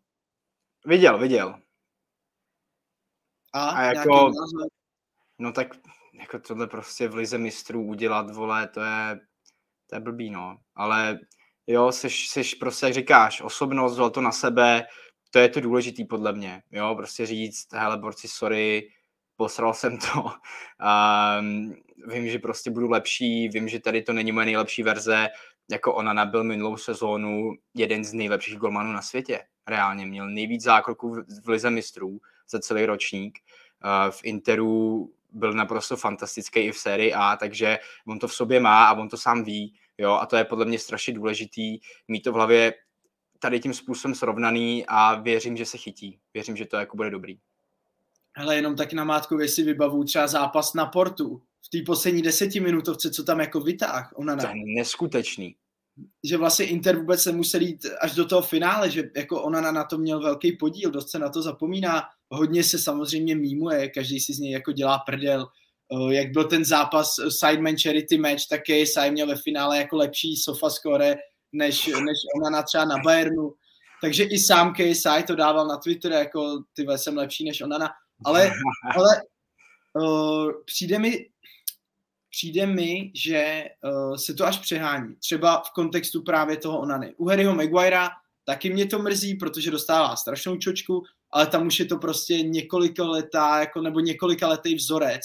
Viděl, 0.87 1.18
viděl. 1.18 1.54
A, 3.52 3.70
A 3.70 3.82
jako, 3.82 4.32
no 5.38 5.52
tak 5.52 5.68
jako 6.20 6.38
tohle 6.38 6.66
prostě 6.66 7.08
v 7.08 7.14
lize 7.14 7.38
mistrů 7.38 7.82
udělat, 7.82 8.35
vole, 8.35 8.68
to 8.68 8.80
je, 8.80 9.20
to 9.87 9.97
je 9.97 10.00
blbý, 10.00 10.30
no. 10.30 10.58
Ale 10.75 11.18
jo, 11.66 11.92
seš, 11.92 12.28
seš 12.28 12.54
prostě, 12.54 12.87
jak 12.87 12.94
říkáš, 12.94 13.40
osobnost, 13.40 13.92
vzal 13.92 14.11
to 14.11 14.20
na 14.20 14.32
sebe, 14.32 14.87
to 15.30 15.38
je 15.38 15.49
to 15.49 15.61
důležitý 15.61 16.04
podle 16.04 16.32
mě, 16.32 16.62
jo, 16.70 16.94
prostě 16.97 17.26
říct, 17.26 17.73
hele, 17.73 17.99
borci, 17.99 18.28
sorry, 18.28 18.88
posral 19.37 19.75
jsem 19.75 19.99
to, 19.99 20.23
um, 21.40 21.75
vím, 22.12 22.28
že 22.28 22.38
prostě 22.38 22.70
budu 22.70 22.88
lepší, 22.88 23.49
vím, 23.49 23.68
že 23.68 23.80
tady 23.80 24.02
to 24.02 24.12
není 24.12 24.32
moje 24.32 24.47
nejlepší 24.47 24.82
verze, 24.82 25.28
jako 25.70 25.94
ona 25.94 26.12
nabil 26.12 26.44
minulou 26.44 26.76
sezónu 26.76 27.52
jeden 27.75 28.04
z 28.04 28.12
nejlepších 28.12 28.56
golmanů 28.56 28.92
na 28.92 29.02
světě, 29.02 29.40
reálně, 29.68 30.06
měl 30.06 30.30
nejvíc 30.30 30.62
zákroků 30.62 31.14
v 31.44 31.48
lize 31.48 31.70
mistrů 31.70 32.20
za 32.48 32.58
celý 32.58 32.87
ročník, 32.87 33.38
uh, 33.84 34.10
v 34.10 34.20
Interu 34.25 35.10
byl 35.32 35.52
naprosto 35.52 35.96
fantastický 35.96 36.60
i 36.60 36.72
v 36.72 36.78
sérii 36.78 37.14
A, 37.14 37.37
takže 37.37 37.78
on 38.06 38.18
to 38.18 38.28
v 38.28 38.34
sobě 38.34 38.60
má 38.60 38.87
a 38.87 38.94
on 38.94 39.08
to 39.08 39.16
sám 39.16 39.44
ví, 39.44 39.75
jo, 39.98 40.12
a 40.12 40.26
to 40.26 40.37
je 40.37 40.44
podle 40.44 40.64
mě 40.64 40.78
strašně 40.78 41.14
důležitý, 41.14 41.78
mít 42.08 42.20
to 42.20 42.32
v 42.32 42.34
hlavě 42.34 42.75
tady 43.38 43.60
tím 43.60 43.75
způsobem 43.75 44.14
srovnaný 44.14 44.84
a 44.88 45.14
věřím, 45.14 45.56
že 45.56 45.64
se 45.64 45.78
chytí. 45.78 46.18
Věřím, 46.34 46.56
že 46.56 46.66
to 46.66 46.76
jako 46.76 46.96
bude 46.96 47.10
dobrý. 47.10 47.38
Hele, 48.32 48.56
jenom 48.56 48.76
tak 48.76 48.92
na 48.92 49.04
mátkově 49.04 49.48
si 49.48 49.62
vybavu 49.62 50.04
třeba 50.04 50.26
zápas 50.26 50.75
na 50.75 50.87
Portu. 50.87 51.42
V 51.62 51.68
té 51.68 51.78
poslední 51.87 52.22
desetiminutovce, 52.22 53.10
co 53.10 53.25
tam 53.25 53.40
jako 53.40 53.60
vytáh. 53.60 54.12
Ona 54.14 54.37
To 54.37 54.46
je 54.46 54.52
neskutečný. 54.76 55.56
Že 56.24 56.36
vlastně 56.36 56.66
Inter 56.66 56.96
vůbec 56.96 57.22
se 57.22 57.32
musel 57.32 57.60
jít 57.60 57.86
až 58.00 58.14
do 58.14 58.24
toho 58.24 58.42
finále, 58.42 58.90
že 58.90 59.10
jako 59.16 59.42
ona 59.42 59.72
na 59.72 59.84
to 59.84 59.98
měl 59.98 60.20
velký 60.20 60.52
podíl, 60.52 60.90
dost 60.90 61.10
se 61.10 61.18
na 61.18 61.28
to 61.28 61.42
zapomíná. 61.42 62.02
Hodně 62.30 62.64
se 62.64 62.78
samozřejmě 62.78 63.36
mýmuje, 63.36 63.88
každý 63.88 64.20
si 64.20 64.34
z 64.34 64.38
něj 64.38 64.52
jako 64.52 64.72
dělá 64.72 64.98
prdel. 64.98 65.46
Eh, 65.92 66.14
jak 66.14 66.32
byl 66.32 66.44
ten 66.44 66.64
zápas 66.64 67.14
Sideman 67.28 67.76
Charity 67.76 68.18
Match, 68.18 68.42
tak 68.50 68.60
KSI 68.60 69.10
měl 69.10 69.26
ve 69.26 69.36
finále 69.36 69.78
jako 69.78 69.96
lepší 69.96 70.36
sofa 70.36 70.70
score 70.70 71.16
než, 71.52 71.86
než 71.86 72.18
ona 72.36 72.50
na 72.50 72.62
třeba 72.62 72.84
na 72.84 72.96
Bayernu. 73.04 73.54
Takže 74.00 74.24
i 74.24 74.38
sám 74.38 74.74
KSI 74.74 75.22
to 75.26 75.34
dával 75.34 75.66
na 75.66 75.76
Twitter, 75.76 76.12
jako 76.12 76.62
ty 76.72 76.86
jsem 76.96 77.16
lepší 77.16 77.44
než 77.44 77.60
ona. 77.60 77.88
Ale, 78.24 78.50
ale 78.96 79.22
uh, 79.94 80.52
přijde 80.64 80.98
mi, 80.98 81.26
přijde 82.30 82.66
mi, 82.66 83.12
že 83.14 83.64
uh, 83.85 84.16
se 84.16 84.35
to 84.35 84.44
až 84.44 84.58
přehání. 84.58 85.16
Třeba 85.16 85.62
v 85.66 85.70
kontextu 85.70 86.23
právě 86.23 86.56
toho 86.56 86.78
Onany. 86.80 87.14
U 87.16 87.28
Harryho 87.28 87.54
Maguirea 87.54 88.11
taky 88.44 88.70
mě 88.70 88.87
to 88.87 88.99
mrzí, 88.99 89.35
protože 89.35 89.70
dostává 89.70 90.16
strašnou 90.16 90.56
čočku, 90.56 91.02
ale 91.32 91.47
tam 91.47 91.66
už 91.66 91.78
je 91.78 91.87
to 91.87 91.99
prostě 91.99 92.42
několika 92.42 93.04
letá, 93.04 93.61
jako, 93.61 93.82
nebo 93.82 94.00
několika 94.00 94.49
letý 94.49 94.75
vzorec 94.75 95.20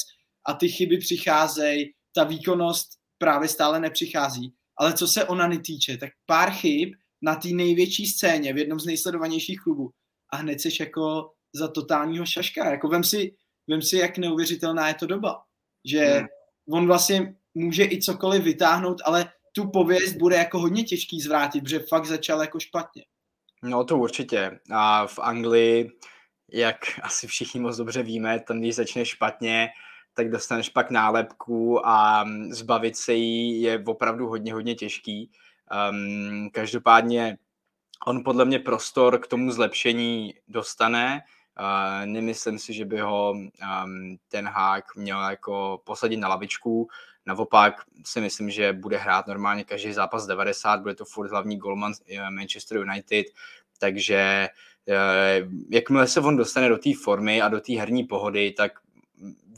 a 0.46 0.54
ty 0.54 0.70
chyby 0.70 0.98
přicházejí, 0.98 1.94
ta 2.16 2.24
výkonnost 2.24 2.90
právě 3.18 3.50
stále 3.50 3.80
nepřichází. 3.80 4.54
Ale 4.78 4.94
co 4.94 5.08
se 5.08 5.26
Onany 5.26 5.60
týče, 5.60 5.98
tak 5.98 6.10
pár 6.26 6.52
chyb 6.52 6.94
na 7.22 7.36
té 7.36 7.48
největší 7.48 8.06
scéně 8.08 8.54
v 8.54 8.58
jednom 8.58 8.80
z 8.80 8.86
nejsledovanějších 8.86 9.60
klubů 9.64 9.92
a 10.30 10.38
hned 10.38 10.62
seš 10.62 10.80
jako 10.80 11.32
za 11.56 11.68
totálního 11.68 12.26
šaška. 12.26 12.72
Jako 12.72 12.88
vem 12.88 13.04
si, 13.04 13.36
vem 13.68 13.82
si, 13.82 13.98
jak 13.98 14.18
neuvěřitelná 14.18 14.88
je 14.88 14.94
to 14.94 15.06
doba. 15.06 15.42
Že 15.86 16.06
hmm. 16.06 16.28
On 16.70 16.88
vlastně 16.88 17.36
může 17.54 17.84
i 17.84 18.02
cokoliv 18.02 18.44
vytáhnout, 18.44 19.02
ale 19.06 19.30
tu 19.56 19.70
pověst 19.70 20.14
bude 20.14 20.36
jako 20.36 20.60
hodně 20.60 20.84
těžký 20.84 21.22
zvrátit, 21.22 21.64
protože 21.64 21.80
fakt 21.90 22.06
začal 22.06 22.42
jako 22.42 22.60
špatně. 22.60 23.04
No 23.64 23.84
to 23.84 23.98
určitě. 23.98 24.60
A 24.72 25.08
v 25.08 25.20
Anglii, 25.20 25.92
jak 26.54 26.78
asi 27.02 27.28
všichni 27.28 27.60
moc 27.60 27.78
dobře 27.78 28.04
víme, 28.04 28.40
tam 28.40 28.60
když 28.60 28.76
začne 28.76 29.06
špatně, 29.06 29.70
tak 30.14 30.30
dostaneš 30.30 30.70
pak 30.70 30.92
nálepku 30.92 31.88
a 31.88 32.26
zbavit 32.50 32.98
se 32.98 33.14
jí 33.14 33.62
je 33.62 33.84
opravdu 33.88 34.28
hodně, 34.28 34.54
hodně 34.54 34.76
těžký. 34.76 35.32
Um, 35.90 36.50
každopádně 36.54 37.38
on 38.08 38.24
podle 38.24 38.46
mě 38.46 38.60
prostor 38.60 39.20
k 39.20 39.28
tomu 39.28 39.52
zlepšení 39.52 40.34
dostane. 40.48 41.22
Nemyslím 42.06 42.60
si, 42.60 42.74
že 42.74 42.86
by 42.86 43.00
ho 43.00 43.32
um, 43.32 44.18
ten 44.28 44.48
hák 44.48 44.96
měl 44.96 45.22
jako 45.30 45.82
posadit 45.84 46.18
na 46.18 46.28
lavičku. 46.28 46.88
Naopak 47.26 47.74
si 48.06 48.22
myslím, 48.22 48.50
že 48.50 48.74
bude 48.74 48.98
hrát 48.98 49.28
normálně 49.28 49.64
každý 49.64 49.94
zápas 49.94 50.26
90, 50.26 50.82
bude 50.82 50.96
to 50.96 51.06
furt 51.06 51.32
hlavní 51.32 51.58
golman 51.58 51.94
eh, 52.10 52.32
Manchester 52.32 52.78
United, 52.78 53.26
takže 53.80 54.50
uh, 54.88 55.54
jakmile 55.70 56.08
se 56.08 56.20
on 56.20 56.38
dostane 56.38 56.70
do 56.70 56.78
té 56.78 56.90
formy 57.04 57.42
a 57.42 57.50
do 57.50 57.60
té 57.60 57.74
herní 57.74 58.04
pohody, 58.04 58.52
tak 58.52 58.72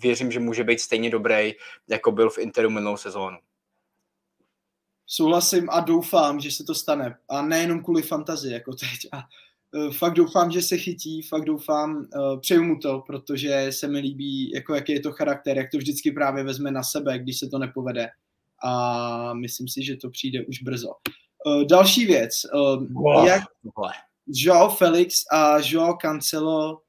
věřím, 0.01 0.31
že 0.31 0.39
může 0.39 0.63
být 0.63 0.79
stejně 0.79 1.09
dobrý, 1.09 1.53
jako 1.87 2.11
byl 2.11 2.29
v 2.29 2.37
Interu 2.37 2.69
minulou 2.69 2.97
sezónu. 2.97 3.37
Souhlasím 5.07 5.69
a 5.69 5.79
doufám, 5.79 6.39
že 6.39 6.51
se 6.51 6.63
to 6.63 6.75
stane. 6.75 7.17
A 7.29 7.41
nejenom 7.41 7.83
kvůli 7.83 8.01
fantazii, 8.01 8.53
jako 8.53 8.73
teď. 8.73 8.89
A 9.11 9.23
fakt 9.91 10.13
doufám, 10.13 10.51
že 10.51 10.61
se 10.61 10.77
chytí, 10.77 11.21
fakt 11.21 11.45
doufám, 11.45 11.97
uh, 11.97 12.39
přeju 12.39 12.63
mu 12.63 12.79
to, 12.79 13.03
protože 13.07 13.67
se 13.69 13.87
mi 13.87 13.99
líbí, 13.99 14.51
jako 14.51 14.75
jaký 14.75 14.93
je 14.93 14.99
to 14.99 15.11
charakter, 15.11 15.57
jak 15.57 15.71
to 15.71 15.77
vždycky 15.77 16.11
právě 16.11 16.43
vezme 16.43 16.71
na 16.71 16.83
sebe, 16.83 17.19
když 17.19 17.39
se 17.39 17.47
to 17.47 17.57
nepovede. 17.57 18.09
A 18.63 19.33
myslím 19.33 19.67
si, 19.67 19.83
že 19.83 19.95
to 19.95 20.09
přijde 20.09 20.45
už 20.45 20.61
brzo. 20.61 20.89
Uh, 21.45 21.63
další 21.63 22.05
věc. 22.05 22.31
Uh, 22.53 23.05
oh, 23.05 23.27
jak 23.27 23.43
Joao 24.27 24.69
Felix 24.69 25.23
a 25.31 25.57
Joao 25.63 25.97
Cancelo 26.01 26.81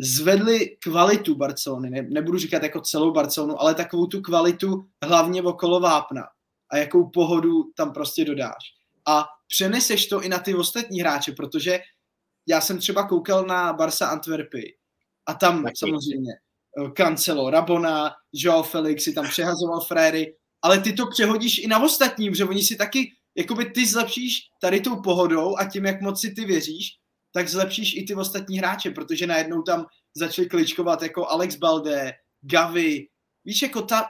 zvedli 0.00 0.76
kvalitu 0.82 1.34
Barcelony, 1.34 1.90
ne, 1.90 2.02
nebudu 2.02 2.38
říkat 2.38 2.62
jako 2.62 2.80
celou 2.80 3.12
Barcelonu, 3.12 3.60
ale 3.60 3.74
takovou 3.74 4.06
tu 4.06 4.20
kvalitu 4.20 4.86
hlavně 5.04 5.42
okolo 5.42 5.80
vápna 5.80 6.22
a 6.70 6.76
jakou 6.76 7.10
pohodu 7.10 7.64
tam 7.76 7.92
prostě 7.92 8.24
dodáš. 8.24 8.64
A 9.08 9.24
přeneseš 9.48 10.06
to 10.06 10.22
i 10.22 10.28
na 10.28 10.38
ty 10.38 10.54
ostatní 10.54 11.00
hráče, 11.00 11.32
protože 11.32 11.80
já 12.48 12.60
jsem 12.60 12.78
třeba 12.78 13.08
koukal 13.08 13.46
na 13.46 13.72
Barca 13.72 14.06
Antwerpy 14.06 14.76
a 15.26 15.34
tam 15.34 15.62
Taky. 15.62 15.76
samozřejmě 15.76 16.32
eh, 16.32 16.90
Cancelo, 16.96 17.50
Rabona, 17.50 18.14
Joao 18.32 18.62
Felix 18.62 19.04
si 19.04 19.12
tam 19.12 19.28
přehazoval 19.28 19.80
fréry, 19.80 20.34
ale 20.62 20.80
ty 20.80 20.92
to 20.92 21.06
přehodíš 21.06 21.58
i 21.58 21.66
na 21.66 21.82
ostatní, 21.82 22.30
protože 22.30 22.44
oni 22.44 22.62
si 22.62 22.76
taky, 22.76 23.12
jakoby 23.36 23.70
ty 23.70 23.86
zlepšíš 23.86 24.40
tady 24.60 24.80
tou 24.80 25.02
pohodou 25.02 25.56
a 25.58 25.64
tím, 25.64 25.84
jak 25.84 26.00
moc 26.00 26.20
si 26.20 26.34
ty 26.34 26.44
věříš, 26.44 26.90
tak 27.32 27.48
zlepšíš 27.48 27.96
i 27.96 28.02
ty 28.02 28.14
ostatní 28.14 28.58
hráče, 28.58 28.90
protože 28.90 29.26
najednou 29.26 29.62
tam 29.62 29.86
začali 30.16 30.48
kličkovat 30.48 31.02
jako 31.02 31.28
Alex 31.28 31.56
Balde, 31.56 32.12
Gavi. 32.40 33.06
Víš, 33.44 33.62
jako 33.62 33.82
ta, 33.82 34.06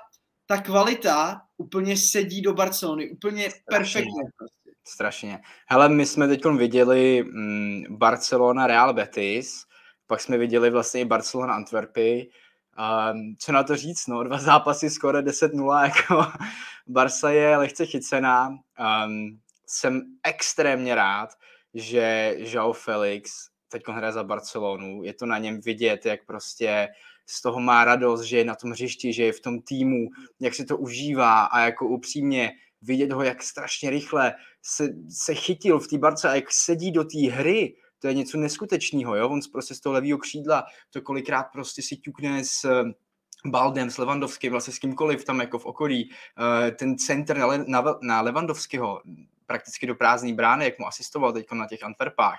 ta 0.46 0.62
kvalita 0.62 1.40
úplně 1.56 1.96
sedí 1.96 2.42
do 2.42 2.54
Barcelony, 2.54 3.10
úplně 3.10 3.48
perfektně. 3.70 4.22
Prostě. 4.36 4.67
Strašně. 4.88 5.40
Hele, 5.66 5.88
my 5.88 6.06
jsme 6.06 6.28
teď 6.28 6.44
viděli 6.44 7.22
mm, 7.22 7.84
Barcelona 7.90 8.66
Real 8.66 8.94
Betis, 8.94 9.64
pak 10.06 10.20
jsme 10.20 10.38
viděli 10.38 10.70
vlastně 10.70 11.00
i 11.00 11.04
Barcelona 11.04 11.54
Antwerpy. 11.54 12.30
Um, 13.12 13.36
co 13.38 13.52
na 13.52 13.62
to 13.62 13.76
říct, 13.76 14.06
no, 14.06 14.24
dva 14.24 14.38
zápasy 14.38 14.90
skoro 14.90 15.18
10-0, 15.18 15.82
jako 15.84 16.26
Barca 16.86 17.30
je 17.30 17.56
lehce 17.56 17.86
chycená. 17.86 18.48
Um, 18.48 19.40
jsem 19.66 20.02
extrémně 20.22 20.94
rád, 20.94 21.28
že 21.74 22.34
Joao 22.38 22.72
Felix 22.72 23.30
teď 23.68 23.82
hraje 23.88 24.12
za 24.12 24.24
Barcelonu, 24.24 25.02
je 25.02 25.14
to 25.14 25.26
na 25.26 25.38
něm 25.38 25.60
vidět, 25.60 26.06
jak 26.06 26.26
prostě 26.26 26.88
z 27.26 27.42
toho 27.42 27.60
má 27.60 27.84
radost, 27.84 28.22
že 28.22 28.38
je 28.38 28.44
na 28.44 28.54
tom 28.54 28.70
hřišti, 28.70 29.12
že 29.12 29.24
je 29.24 29.32
v 29.32 29.40
tom 29.40 29.62
týmu, 29.62 30.08
jak 30.40 30.54
si 30.54 30.64
to 30.64 30.76
užívá 30.76 31.44
a 31.44 31.60
jako 31.60 31.88
upřímně 31.88 32.52
vidět 32.82 33.12
ho, 33.12 33.22
jak 33.22 33.42
strašně 33.42 33.90
rychle 33.90 34.34
se, 34.62 34.88
se 35.08 35.34
chytil 35.34 35.78
v 35.78 35.88
té 35.88 35.98
barce 35.98 36.30
a 36.30 36.34
jak 36.34 36.52
sedí 36.52 36.92
do 36.92 37.04
té 37.04 37.30
hry, 37.30 37.76
to 37.98 38.08
je 38.08 38.14
něco 38.14 38.38
neskutečného, 38.38 39.16
jo, 39.16 39.28
on 39.28 39.40
prostě 39.52 39.74
z 39.74 39.80
toho 39.80 39.92
levého 39.92 40.18
křídla 40.18 40.64
to 40.90 41.02
kolikrát 41.02 41.42
prostě 41.42 41.82
si 41.82 41.96
ťukne 41.96 42.44
s 42.44 42.64
eh, 42.64 42.84
Baldem, 43.46 43.90
s 43.90 43.98
Levandovským, 43.98 44.52
vlastně 44.52 44.72
s 44.72 44.78
kýmkoliv 44.78 45.24
tam 45.24 45.40
jako 45.40 45.58
v 45.58 45.66
okolí, 45.66 46.10
eh, 46.66 46.70
ten 46.70 46.98
center 46.98 47.38
na, 47.38 47.46
na, 47.66 47.84
na 48.02 48.20
Levandovského, 48.20 49.02
prakticky 49.46 49.86
do 49.86 49.94
prázdný 49.94 50.34
brány, 50.34 50.64
jak 50.64 50.78
mu 50.78 50.86
asistoval 50.86 51.32
teď 51.32 51.46
na 51.52 51.66
těch 51.66 51.82
Antwerpách, 51.82 52.38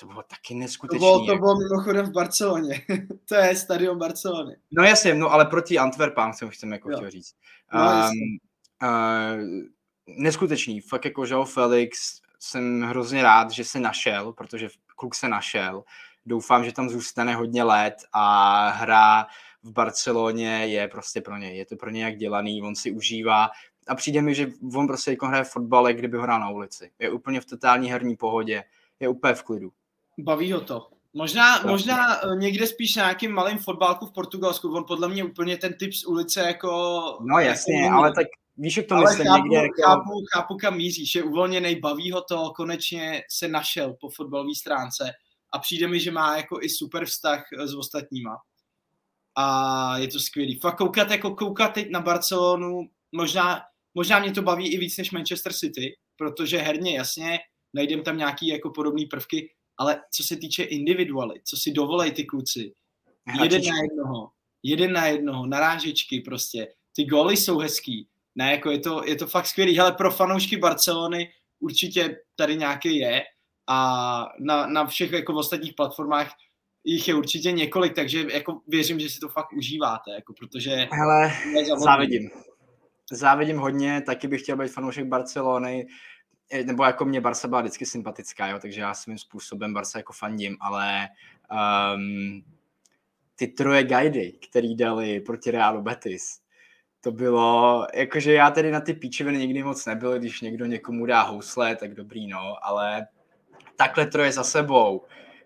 to 0.00 0.06
bylo 0.06 0.22
taky 0.22 0.54
neskutečné. 0.54 0.98
To 0.98 1.18
bylo, 1.18 1.26
to 1.26 1.38
bylo 1.38 1.56
mimochodem 1.58 2.06
v 2.06 2.12
Barceloně. 2.12 2.80
to 3.28 3.34
je 3.34 3.56
stadion 3.56 3.98
Barcelony. 3.98 4.56
No 4.70 4.84
jasně, 4.84 5.14
no 5.14 5.32
ale 5.32 5.46
proti 5.46 5.78
Antwerpám 5.78 6.32
jsem 6.32 6.50
chcem 6.50 6.72
jako 6.72 6.88
chtěl 6.88 7.10
říct. 7.10 7.34
No, 7.74 7.80
um, 7.80 8.38
uh, 8.82 9.62
neskutečný, 10.06 10.80
fakt 10.80 11.04
jako 11.04 11.24
Joao 11.26 11.44
Felix, 11.44 12.20
jsem 12.38 12.82
hrozně 12.82 13.22
rád, 13.22 13.50
že 13.50 13.64
se 13.64 13.80
našel, 13.80 14.32
protože 14.32 14.68
kluk 14.96 15.14
se 15.14 15.28
našel. 15.28 15.84
Doufám, 16.26 16.64
že 16.64 16.72
tam 16.72 16.88
zůstane 16.88 17.34
hodně 17.34 17.62
let 17.62 17.94
a 18.12 18.68
hra 18.68 19.26
v 19.62 19.72
Barceloně 19.72 20.66
je 20.66 20.88
prostě 20.88 21.20
pro 21.20 21.36
něj. 21.36 21.56
Je 21.56 21.66
to 21.66 21.76
pro 21.76 21.90
něj 21.90 22.02
jak 22.02 22.16
dělaný, 22.16 22.62
on 22.62 22.74
si 22.74 22.90
užívá 22.90 23.50
a 23.88 23.94
přijde 23.94 24.22
mi, 24.22 24.34
že 24.34 24.46
on 24.74 24.86
prostě 24.86 25.10
jako 25.10 25.26
hraje 25.26 25.44
fotbal, 25.44 25.88
jak 25.88 25.96
kdyby 25.96 26.18
hrál 26.18 26.40
na 26.40 26.50
ulici. 26.50 26.90
Je 26.98 27.10
úplně 27.10 27.40
v 27.40 27.44
totální 27.44 27.90
herní 27.90 28.16
pohodě, 28.16 28.64
je 29.00 29.08
úplně 29.08 29.34
v 29.34 29.42
klidu. 29.42 29.72
Baví 30.18 30.52
ho 30.52 30.60
to. 30.60 30.88
Možná, 31.14 31.62
možná 31.62 32.16
eh, 32.16 32.36
někde 32.36 32.66
spíš 32.66 32.94
nějakým 32.94 33.32
malým 33.32 33.58
fotbalku 33.58 34.06
v 34.06 34.12
Portugalsku, 34.12 34.76
on 34.76 34.84
podle 34.84 35.08
mě 35.08 35.24
úplně 35.24 35.56
ten 35.56 35.74
typ 35.74 35.92
z 35.92 36.04
ulice 36.04 36.40
jako... 36.40 36.68
No 37.20 37.38
jasně, 37.38 37.82
jako 37.82 37.96
ale 37.96 38.12
tak 38.14 38.26
víš, 38.56 38.76
jak 38.76 38.86
to 38.86 38.94
ale 38.94 39.10
myslím 39.10 39.26
chápu, 39.26 39.42
někde 39.42 39.56
jako... 39.56 39.82
chápu, 39.82 40.10
chápu, 40.34 40.56
kam 40.56 40.76
míříš, 40.76 41.14
je 41.14 41.22
uvolněný, 41.22 41.80
baví 41.80 42.10
ho 42.10 42.22
to, 42.22 42.52
konečně 42.56 43.22
se 43.30 43.48
našel 43.48 43.96
po 44.00 44.08
fotbalové 44.10 44.54
stránce 44.54 45.12
a 45.52 45.58
přijde 45.58 45.88
mi, 45.88 46.00
že 46.00 46.10
má 46.10 46.36
jako 46.36 46.58
i 46.62 46.68
super 46.68 47.06
vztah 47.06 47.44
eh, 47.58 47.68
s 47.68 47.74
ostatníma. 47.74 48.36
A 49.36 49.98
je 49.98 50.08
to 50.08 50.20
skvělý. 50.20 50.58
Fakt 50.58 50.76
koukat, 50.76 51.10
jako 51.10 51.34
koukat 51.34 51.74
teď 51.74 51.90
na 51.90 52.00
Barcelonu, 52.00 52.88
možná, 53.12 53.60
možná 53.94 54.18
mě 54.18 54.32
to 54.32 54.42
baví 54.42 54.74
i 54.74 54.78
víc 54.78 54.96
než 54.96 55.10
Manchester 55.10 55.52
City, 55.52 55.96
protože 56.16 56.58
herně 56.58 56.96
jasně, 56.96 57.38
najdem 57.74 58.02
tam 58.02 58.18
nějaký 58.18 58.48
jako 58.48 58.70
podobné 58.70 59.02
prvky, 59.10 59.50
ale 59.78 60.02
co 60.10 60.22
se 60.22 60.36
týče 60.36 60.62
individualy, 60.62 61.40
co 61.44 61.56
si 61.56 61.72
dovolej 61.72 62.12
ty 62.12 62.24
kluci, 62.24 62.72
jeden 63.42 63.62
na 63.64 63.76
jednoho, 63.82 64.30
jeden 64.62 64.92
na 64.92 65.06
jednoho, 65.06 65.46
narážečky 65.46 66.20
prostě, 66.20 66.68
ty 66.96 67.04
góly 67.04 67.36
jsou 67.36 67.58
hezký, 67.58 68.08
ne, 68.34 68.50
jako 68.52 68.70
je 68.70 68.78
to, 68.78 69.02
je 69.04 69.16
to 69.16 69.26
fakt 69.26 69.46
skvělý, 69.46 69.78
hele, 69.78 69.92
pro 69.92 70.10
fanoušky 70.10 70.56
Barcelony 70.56 71.32
určitě 71.60 72.16
tady 72.36 72.56
nějaký 72.56 72.96
je 72.96 73.22
a 73.68 74.28
na, 74.40 74.66
na 74.66 74.86
všech 74.86 75.12
jako 75.12 75.34
ostatních 75.34 75.74
platformách 75.74 76.32
jich 76.84 77.08
je 77.08 77.14
určitě 77.14 77.52
několik, 77.52 77.94
takže 77.94 78.26
jako 78.32 78.60
věřím, 78.68 79.00
že 79.00 79.08
si 79.08 79.20
to 79.20 79.28
fakt 79.28 79.52
užíváte, 79.52 80.10
jako 80.14 80.32
protože... 80.38 80.88
Hele, 80.92 81.32
závidím. 81.76 82.30
Závidím 83.12 83.58
hodně, 83.58 84.02
taky 84.06 84.28
bych 84.28 84.42
chtěl 84.42 84.56
být 84.56 84.72
fanoušek 84.72 85.06
Barcelony, 85.06 85.86
nebo 86.64 86.84
jako 86.84 87.04
mě 87.04 87.20
Barca 87.20 87.48
byla 87.48 87.60
vždycky 87.60 87.86
sympatická, 87.86 88.48
jo, 88.48 88.58
takže 88.62 88.80
já 88.80 88.94
svým 88.94 89.18
způsobem 89.18 89.74
Barca 89.74 89.98
jako 89.98 90.12
fandím, 90.12 90.56
ale 90.60 91.08
um, 91.94 92.42
ty 93.36 93.48
troje 93.48 93.84
guidy, 93.84 94.32
který 94.48 94.76
dali 94.76 95.20
proti 95.20 95.50
Realu 95.50 95.82
Betis, 95.82 96.41
to 97.04 97.12
bylo, 97.12 97.86
jakože 97.94 98.32
já 98.32 98.50
tedy 98.50 98.70
na 98.70 98.80
ty 98.80 98.94
píčeviny 98.94 99.38
nikdy 99.38 99.62
moc 99.62 99.86
nebyl, 99.86 100.18
když 100.18 100.40
někdo 100.40 100.66
někomu 100.66 101.06
dá 101.06 101.22
housle, 101.22 101.76
tak 101.76 101.94
dobrý, 101.94 102.26
no, 102.26 102.56
ale 102.62 103.06
takhle 103.76 104.06
troje 104.06 104.32
za 104.32 104.44
sebou. 104.44 105.04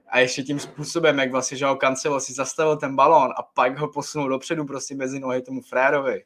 A 0.09 0.19
ještě 0.19 0.43
tím 0.43 0.61
způsobem, 0.61 1.19
jak 1.19 1.31
vlastně 1.31 1.59
Joao 1.61 1.77
Cancelo 1.77 2.21
si 2.21 2.33
zastavil 2.33 2.77
ten 2.77 2.97
balón 2.97 3.31
a 3.37 3.43
pak 3.43 3.79
ho 3.79 3.89
posunul 3.89 4.29
dopředu 4.29 4.65
prostě 4.65 4.95
mezi 4.95 5.21
nohy 5.21 5.43
tomu 5.43 5.61
frérovi, 5.61 6.25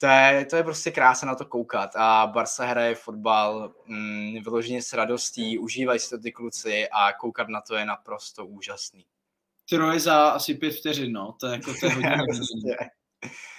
to 0.00 0.06
je, 0.06 0.44
to 0.44 0.56
je 0.56 0.62
prostě 0.62 0.90
krása 0.90 1.26
na 1.26 1.34
to 1.34 1.44
koukat. 1.44 1.90
A 1.96 2.26
Barca 2.26 2.64
hraje 2.64 2.94
fotbal 2.94 3.72
mm, 3.86 4.42
vyloženě 4.42 4.82
s 4.82 4.92
radostí, 4.92 5.58
užívají 5.58 6.00
si 6.00 6.10
to 6.10 6.18
ty 6.18 6.32
kluci 6.32 6.88
a 6.88 7.12
koukat 7.12 7.48
na 7.48 7.60
to 7.60 7.76
je 7.76 7.84
naprosto 7.84 8.46
úžasný. 8.46 9.04
Troje 9.70 10.00
za 10.00 10.28
asi 10.28 10.54
pět 10.54 10.70
vteřin, 10.70 11.12
no, 11.12 11.36
to 11.40 11.46
je 11.46 11.52
jako 11.52 11.74
to 11.80 11.86
je 11.86 11.92
hodně 11.92 12.10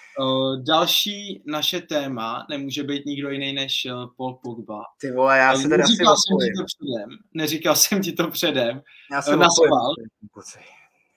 další 0.64 1.42
naše 1.46 1.82
téma 1.82 2.46
nemůže 2.50 2.84
být 2.84 3.06
nikdo 3.06 3.30
jiný 3.30 3.54
než 3.54 3.86
uh, 3.86 4.14
Paul 4.18 4.40
Pogba. 4.44 4.84
Ty 5.02 5.12
vole, 5.12 5.38
já 5.38 5.56
se 5.56 5.64
teda 5.64 5.78
neříkal 5.78 6.16
jsem 6.16 6.38
ti 6.38 6.54
to 6.58 6.66
předem, 6.66 7.18
neříkal 7.34 7.76
jsem 7.76 8.02
ti 8.02 8.12
to 8.12 8.28
předem, 8.28 8.82
já 9.12 9.22
jsem 9.22 9.40
uh, 9.40 9.46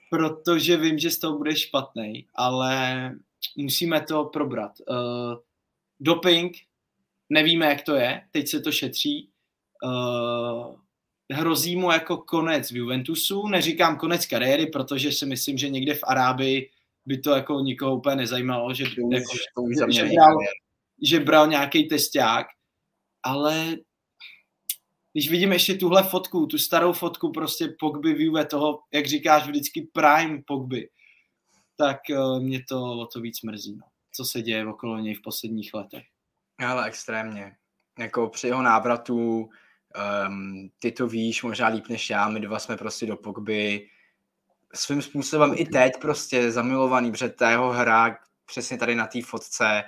protože 0.09 0.77
vím, 0.77 0.99
že 0.99 1.11
z 1.11 1.19
toho 1.19 1.37
bude 1.37 1.55
špatný, 1.55 2.27
ale 2.35 3.11
musíme 3.57 4.01
to 4.01 4.25
probrat. 4.25 4.71
Uh, 4.89 5.35
doping, 5.99 6.57
nevíme, 7.29 7.65
jak 7.65 7.81
to 7.81 7.95
je, 7.95 8.21
teď 8.31 8.47
se 8.47 8.59
to 8.59 8.71
šetří. 8.71 9.29
Uh, 9.83 10.75
hrozí 11.31 11.75
mu 11.75 11.91
jako 11.91 12.17
konec 12.17 12.71
v 12.71 12.75
Juventusu, 12.75 13.47
neříkám 13.47 13.97
konec 13.97 14.25
kariéry, 14.25 14.65
protože 14.65 15.11
si 15.11 15.25
myslím, 15.25 15.57
že 15.57 15.69
někde 15.69 15.93
v 15.93 16.03
Arábii 16.03 16.69
by 17.05 17.17
to 17.17 17.31
jako 17.31 17.59
nikoho 17.59 17.95
úplně 17.95 18.15
nezajímalo, 18.15 18.73
že, 18.73 18.83
to 18.83 19.01
jako, 19.11 19.33
to 19.55 19.91
že, 19.91 19.93
že, 19.93 20.15
bral, 20.15 20.37
že 21.01 21.19
bral 21.19 21.47
nějaký 21.47 21.87
testák, 21.87 22.47
ale 23.23 23.75
když 25.13 25.29
vidím 25.29 25.53
ještě 25.53 25.75
tuhle 25.75 26.03
fotku, 26.03 26.45
tu 26.45 26.57
starou 26.57 26.93
fotku 26.93 27.31
prostě 27.31 27.75
Pogby 27.79 28.23
Juve 28.23 28.45
toho, 28.45 28.79
jak 28.93 29.05
říkáš 29.05 29.47
vždycky 29.47 29.89
prime 29.93 30.41
Pogby, 30.47 30.89
tak 31.77 31.99
uh, 32.09 32.39
mě 32.43 32.63
to 32.69 32.83
o 32.83 33.05
to 33.05 33.21
víc 33.21 33.41
mrzí, 33.41 33.75
no. 33.75 33.85
co 34.11 34.25
se 34.25 34.41
děje 34.41 34.67
okolo 34.67 34.99
něj 34.99 35.15
v 35.15 35.21
posledních 35.21 35.73
letech. 35.73 36.03
Ale 36.59 36.85
extrémně. 36.85 37.55
Jako 37.99 38.29
při 38.29 38.47
jeho 38.47 38.61
návratu, 38.61 39.49
um, 40.27 40.69
ty 40.79 40.91
to 40.91 41.07
víš 41.07 41.43
možná 41.43 41.67
líp 41.67 41.87
než 41.89 42.09
já, 42.09 42.29
my 42.29 42.39
dva 42.39 42.59
jsme 42.59 42.77
prostě 42.77 43.05
do 43.05 43.17
Pogby 43.17 43.87
svým 44.75 45.01
způsobem 45.01 45.53
i 45.55 45.65
teď 45.65 45.93
prostě 46.01 46.51
zamilovaný, 46.51 47.11
protože 47.11 47.29
ta 47.29 47.49
jeho 47.49 47.71
hra 47.71 48.17
přesně 48.45 48.77
tady 48.77 48.95
na 48.95 49.07
té 49.07 49.21
fotce, 49.21 49.83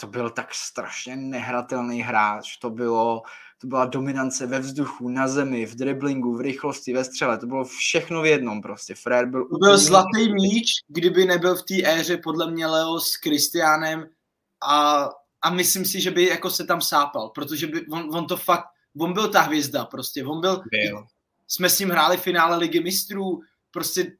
to 0.00 0.06
byl 0.06 0.30
tak 0.30 0.54
strašně 0.54 1.16
nehratelný 1.16 2.02
hráč, 2.02 2.56
to 2.56 2.70
bylo, 2.70 3.22
to 3.60 3.66
byla 3.66 3.84
dominance 3.84 4.46
ve 4.46 4.58
vzduchu, 4.58 5.08
na 5.08 5.28
zemi, 5.28 5.66
v 5.66 5.74
driblingu, 5.74 6.36
v 6.36 6.40
rychlosti, 6.40 6.92
ve 6.92 7.04
střele, 7.04 7.38
to 7.38 7.46
bylo 7.46 7.64
všechno 7.64 8.22
v 8.22 8.26
jednom 8.26 8.62
prostě. 8.62 8.94
Fred 8.94 9.28
byl... 9.28 9.48
To 9.48 9.58
byl 9.58 9.78
zlatý 9.78 10.32
míč, 10.32 10.70
kdyby 10.88 11.26
nebyl 11.26 11.56
v 11.56 11.62
té 11.62 11.74
éře 11.84 12.16
podle 12.16 12.50
mě 12.50 12.66
Leo 12.66 13.00
s 13.00 13.16
Kristiánem 13.16 14.06
a, 14.62 15.08
a 15.42 15.50
myslím 15.50 15.84
si, 15.84 16.00
že 16.00 16.10
by 16.10 16.26
jako 16.26 16.50
se 16.50 16.64
tam 16.64 16.80
sápal, 16.80 17.28
protože 17.28 17.66
by, 17.66 17.86
on, 17.86 18.16
on 18.16 18.26
to 18.26 18.36
fakt, 18.36 18.66
on 18.98 19.12
byl 19.12 19.28
ta 19.28 19.40
hvězda 19.40 19.84
prostě, 19.84 20.24
on 20.24 20.40
byl, 20.40 20.62
byl. 20.70 21.06
jsme 21.48 21.70
s 21.70 21.78
ním 21.78 21.90
hráli 21.90 22.16
finále 22.16 22.56
ligy 22.56 22.80
mistrů, 22.80 23.40
prostě 23.74 24.12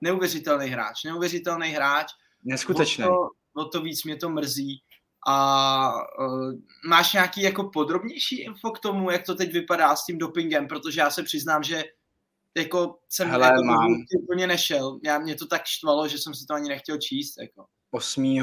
neuvěřitelný 0.00 0.66
hráč, 0.66 1.04
neuvěřitelný 1.04 1.68
hráč. 1.68 2.06
Neskutečný. 2.44 3.04
O 3.04 3.08
to, 3.08 3.28
o 3.62 3.64
to 3.64 3.82
víc 3.82 4.04
mě 4.04 4.16
to 4.16 4.30
mrzí. 4.30 4.82
A 5.26 5.92
uh, 6.20 6.52
máš 6.88 7.12
nějaký 7.12 7.42
jako 7.42 7.70
podrobnější 7.70 8.40
info 8.40 8.70
k 8.70 8.78
tomu, 8.78 9.10
jak 9.10 9.26
to 9.26 9.34
teď 9.34 9.52
vypadá 9.52 9.96
s 9.96 10.04
tím 10.04 10.18
dopingem, 10.18 10.68
protože 10.68 11.00
já 11.00 11.10
se 11.10 11.22
přiznám, 11.22 11.62
že 11.62 11.84
jako 12.56 12.98
jsem 13.08 13.28
Hele, 13.28 13.46
jako 13.46 13.64
mám. 13.64 13.94
úplně 14.22 14.46
nešel. 14.46 14.98
Já, 15.04 15.18
mě 15.18 15.34
to 15.34 15.46
tak 15.46 15.64
štvalo, 15.64 16.08
že 16.08 16.18
jsem 16.18 16.34
si 16.34 16.46
to 16.46 16.54
ani 16.54 16.68
nechtěl 16.68 16.98
číst. 16.98 17.34
Jako. 17.40 17.66
8. 17.90 18.40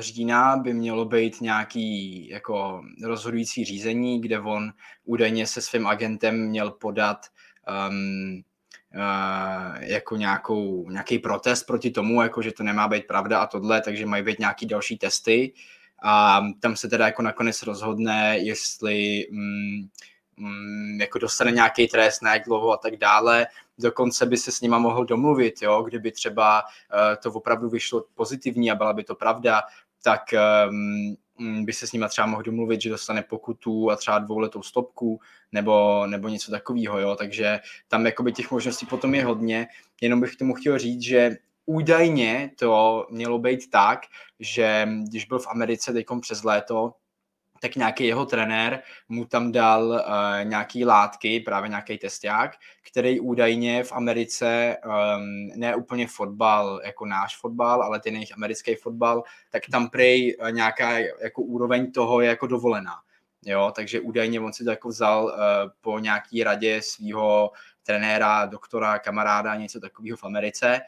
října 0.00 0.56
by 0.56 0.74
mělo 0.74 1.04
být 1.04 1.40
nějaký 1.40 2.28
jako 2.28 2.82
rozhodující 3.04 3.64
řízení, 3.64 4.20
kde 4.20 4.40
on 4.40 4.72
údajně 5.04 5.46
se 5.46 5.62
svým 5.62 5.86
agentem 5.86 6.48
měl 6.48 6.70
podat 6.70 7.26
um, 7.88 8.42
jako 9.78 10.16
nějakou, 10.16 10.90
nějaký 10.90 11.18
protest 11.18 11.62
proti 11.62 11.90
tomu, 11.90 12.22
jako 12.22 12.42
že 12.42 12.52
to 12.52 12.62
nemá 12.62 12.88
být 12.88 13.06
pravda 13.06 13.38
a 13.38 13.46
tohle, 13.46 13.80
takže 13.80 14.06
mají 14.06 14.22
být 14.22 14.38
nějaký 14.38 14.66
další 14.66 14.98
testy 14.98 15.52
a 16.02 16.42
tam 16.60 16.76
se 16.76 16.88
teda 16.88 17.06
jako 17.06 17.22
nakonec 17.22 17.62
rozhodne, 17.62 18.38
jestli 18.38 19.26
mm, 19.30 19.88
mm, 20.36 21.00
jako 21.00 21.18
dostane 21.18 21.50
nějaký 21.50 21.88
trest, 21.88 22.22
na 22.22 22.34
jak 22.34 22.44
dlouho 22.44 22.72
a 22.72 22.76
tak 22.76 22.96
dále. 22.96 23.46
Dokonce 23.78 24.26
by 24.26 24.36
se 24.36 24.52
s 24.52 24.60
nima 24.60 24.78
mohl 24.78 25.04
domluvit, 25.04 25.62
jo, 25.62 25.82
kdyby 25.82 26.12
třeba 26.12 26.62
uh, 26.62 27.16
to 27.22 27.32
opravdu 27.32 27.68
vyšlo 27.68 28.04
pozitivní 28.14 28.70
a 28.70 28.74
byla 28.74 28.92
by 28.92 29.04
to 29.04 29.14
pravda, 29.14 29.62
tak 30.02 30.22
um, 30.68 31.16
by 31.38 31.72
se 31.72 31.86
s 31.86 31.92
nima 31.92 32.08
třeba 32.08 32.26
mohl 32.26 32.42
domluvit, 32.42 32.82
že 32.82 32.90
dostane 32.90 33.22
pokutu 33.22 33.90
a 33.90 33.96
třeba 33.96 34.18
dvouletou 34.18 34.62
stopku 34.62 35.20
nebo, 35.52 36.06
nebo 36.06 36.28
něco 36.28 36.50
takového, 36.50 36.98
jo, 36.98 37.16
takže 37.16 37.60
tam 37.88 38.06
jakoby 38.06 38.32
těch 38.32 38.50
možností 38.50 38.86
potom 38.86 39.14
je 39.14 39.24
hodně, 39.24 39.66
jenom 40.00 40.20
bych 40.20 40.34
k 40.34 40.38
tomu 40.38 40.54
chtěl 40.54 40.78
říct, 40.78 41.02
že 41.02 41.36
údajně 41.66 42.50
to 42.58 43.06
mělo 43.10 43.38
být 43.38 43.70
tak, 43.70 44.00
že 44.40 44.88
když 45.08 45.24
byl 45.24 45.38
v 45.38 45.46
Americe 45.46 45.92
teďkom 45.92 46.20
přes 46.20 46.44
léto, 46.44 46.92
tak 47.60 47.76
nějaký 47.76 48.04
jeho 48.04 48.26
trenér 48.26 48.82
mu 49.08 49.24
tam 49.24 49.52
dal 49.52 49.84
uh, 49.88 50.00
nějaký 50.44 50.84
látky, 50.84 51.40
právě 51.40 51.68
nějaký 51.68 51.98
testák, 51.98 52.56
který 52.88 53.20
údajně 53.20 53.84
v 53.84 53.92
Americe, 53.92 54.76
um, 54.84 55.50
ne 55.56 55.76
úplně 55.76 56.06
fotbal, 56.06 56.80
jako 56.84 57.06
náš 57.06 57.36
fotbal, 57.36 57.82
ale 57.82 58.00
ten 58.00 58.14
jejich 58.14 58.34
americký 58.34 58.74
fotbal, 58.74 59.22
tak 59.50 59.62
tam 59.70 59.88
prej 59.90 60.36
uh, 60.40 60.50
nějaká 60.50 60.98
jako 60.98 61.42
úroveň 61.42 61.92
toho 61.92 62.20
je 62.20 62.28
jako 62.28 62.46
dovolená. 62.46 62.94
jo, 63.44 63.72
takže 63.76 64.00
údajně 64.00 64.40
on 64.40 64.52
si 64.52 64.64
to 64.64 64.70
jako 64.70 64.88
vzal 64.88 65.24
uh, 65.24 65.32
po 65.80 65.98
nějaký 65.98 66.44
radě 66.44 66.82
svého 66.82 67.50
trenéra, 67.82 68.46
doktora, 68.46 68.98
kamaráda, 68.98 69.54
něco 69.54 69.80
takového 69.80 70.16
v 70.16 70.24
Americe. 70.24 70.80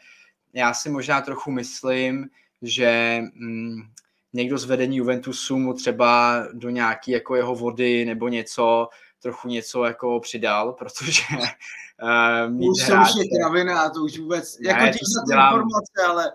Já 0.52 0.74
si 0.74 0.90
možná 0.90 1.20
trochu 1.20 1.50
myslím, 1.50 2.28
že 2.62 3.20
mm, 3.35 3.83
někdo 4.32 4.58
z 4.58 4.64
vedení 4.64 4.96
Juventusu 4.96 5.58
mu 5.58 5.74
třeba 5.74 6.42
do 6.52 6.70
nějaký 6.70 7.10
jako 7.10 7.36
jeho 7.36 7.54
vody 7.54 8.04
nebo 8.04 8.28
něco, 8.28 8.88
trochu 9.22 9.48
něco 9.48 9.84
jako 9.84 10.20
přidal, 10.20 10.72
protože 10.78 11.22
uh, 11.32 12.52
mít 12.52 12.68
už 12.68 12.82
hráče... 12.82 13.10
Už 13.10 13.16
je 13.16 13.38
kravina, 13.38 13.90
to 13.90 14.00
už 14.00 14.18
vůbec, 14.18 14.58
ne, 14.58 14.68
jako 14.68 14.86
díky 14.86 15.04
za 15.14 15.20
ty 15.20 15.28
dělám, 15.28 15.54
informace, 15.54 16.06
ale 16.08 16.32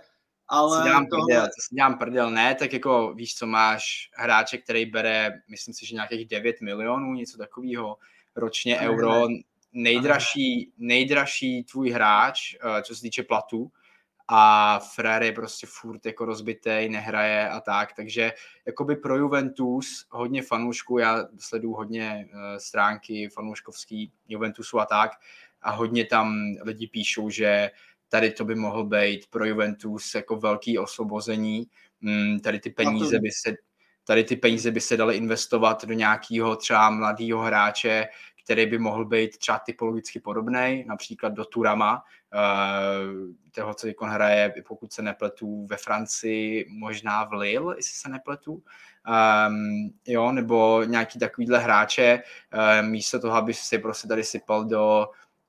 ale 0.47 0.77
si 0.77 0.83
dělám, 0.83 1.07
tohle... 1.07 1.25
prdel, 1.25 1.41
to 1.45 1.61
si 1.69 1.75
dělám 1.75 1.97
prdel, 1.97 2.31
ne, 2.31 2.55
tak 2.55 2.73
jako 2.73 3.13
víš, 3.13 3.35
co 3.35 3.47
máš 3.47 4.09
hráče, 4.13 4.57
který 4.57 4.85
bere, 4.85 5.31
myslím 5.49 5.73
si, 5.73 5.85
že 5.85 5.95
nějakých 5.95 6.27
9 6.27 6.61
milionů, 6.61 7.13
něco 7.13 7.37
takového 7.37 7.97
ročně 8.35 8.77
ne, 8.81 8.89
euro, 8.89 9.27
nejdražší, 9.73 10.73
nejdražší 10.77 11.63
tvůj 11.63 11.89
hráč, 11.89 12.55
eh, 12.55 12.83
co 12.83 12.95
se 12.95 13.01
týče 13.01 13.23
platu, 13.23 13.71
a 14.27 14.79
Frere 14.79 15.25
je 15.25 15.31
prostě 15.31 15.67
furt 15.69 16.05
jako 16.05 16.25
rozbitej, 16.25 16.89
nehraje 16.89 17.49
a 17.49 17.59
tak, 17.59 17.93
takže 17.93 18.31
jakoby 18.65 18.95
pro 18.95 19.17
Juventus 19.17 20.05
hodně 20.09 20.41
fanoušků, 20.41 20.97
já 20.97 21.25
sleduju 21.39 21.73
hodně 21.73 22.27
uh, 22.33 22.39
stránky 22.57 23.29
fanouškovský 23.29 24.11
Juventusu 24.27 24.79
a 24.79 24.85
tak 24.85 25.11
a 25.61 25.71
hodně 25.71 26.05
tam 26.05 26.55
lidi 26.61 26.87
píšou, 26.87 27.29
že 27.29 27.71
tady 28.09 28.31
to 28.31 28.45
by 28.45 28.55
mohl 28.55 28.83
být 28.83 29.27
pro 29.29 29.45
Juventus 29.45 30.15
jako 30.15 30.35
velký 30.35 30.77
osvobození, 30.77 31.67
mm, 32.01 32.39
tady 32.39 32.59
ty 32.59 32.69
peníze 32.69 33.19
by 33.19 33.31
se 33.31 33.55
tady 34.05 34.23
ty 34.23 34.35
peníze 34.35 34.71
by 34.71 34.81
se 34.81 34.97
daly 34.97 35.17
investovat 35.17 35.85
do 35.85 35.93
nějakého 35.93 36.55
třeba 36.55 36.89
mladého 36.89 37.41
hráče, 37.41 38.07
který 38.43 38.65
by 38.65 38.77
mohl 38.77 39.05
být 39.05 39.37
třeba 39.37 39.59
typologicky 39.59 40.19
podobný, 40.19 40.85
například 40.87 41.33
do 41.33 41.45
Turama, 41.45 42.03
uh, 42.33 43.33
toho, 43.51 43.73
co 43.73 43.87
Ikon 43.87 44.09
hraje, 44.09 44.53
pokud 44.67 44.93
se 44.93 45.01
nepletu, 45.01 45.65
ve 45.65 45.77
Francii, 45.77 46.65
možná 46.69 47.23
v 47.23 47.33
Lille, 47.33 47.75
jestli 47.77 47.93
se 47.93 48.09
nepletu, 48.09 48.53
um, 48.53 49.93
jo, 50.07 50.31
nebo 50.31 50.83
nějaký 50.83 51.19
takovýhle 51.19 51.59
hráče, 51.59 52.23
uh, 52.53 52.87
místo 52.87 53.19
toho, 53.19 53.35
aby 53.35 53.53
si 53.53 53.77
prostě 53.77 54.07
tady 54.07 54.23
sypal 54.23 54.65
do 54.65 55.07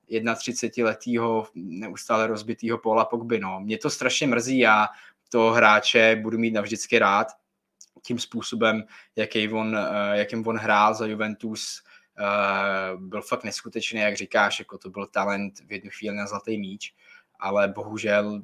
31-letého 0.09 1.47
neustále 1.55 2.27
rozbitého 2.27 2.77
Paula 2.77 3.05
Pogby. 3.05 3.39
No. 3.39 3.59
Mě 3.59 3.77
to 3.77 3.89
strašně 3.89 4.27
mrzí, 4.27 4.59
já 4.59 4.87
toho 5.29 5.51
hráče 5.51 6.19
budu 6.21 6.37
mít 6.37 6.51
navždycky 6.51 6.99
rád 6.99 7.27
tím 8.01 8.19
způsobem, 8.19 8.83
jaký 9.15 9.49
on, 9.49 9.67
uh, 9.67 10.13
jakým 10.13 10.47
on 10.47 10.57
hrál 10.57 10.93
za 10.93 11.05
Juventus, 11.05 11.83
Uh, 12.19 13.01
byl 13.01 13.21
fakt 13.21 13.43
neskutečný, 13.43 13.99
jak 13.99 14.17
říkáš, 14.17 14.59
jako 14.59 14.77
to 14.77 14.89
byl 14.89 15.05
talent 15.05 15.59
v 15.59 15.71
jednu 15.71 15.89
chvíli 15.93 16.15
na 16.15 16.27
zlatý 16.27 16.57
míč, 16.57 16.93
ale 17.39 17.67
bohužel 17.67 18.41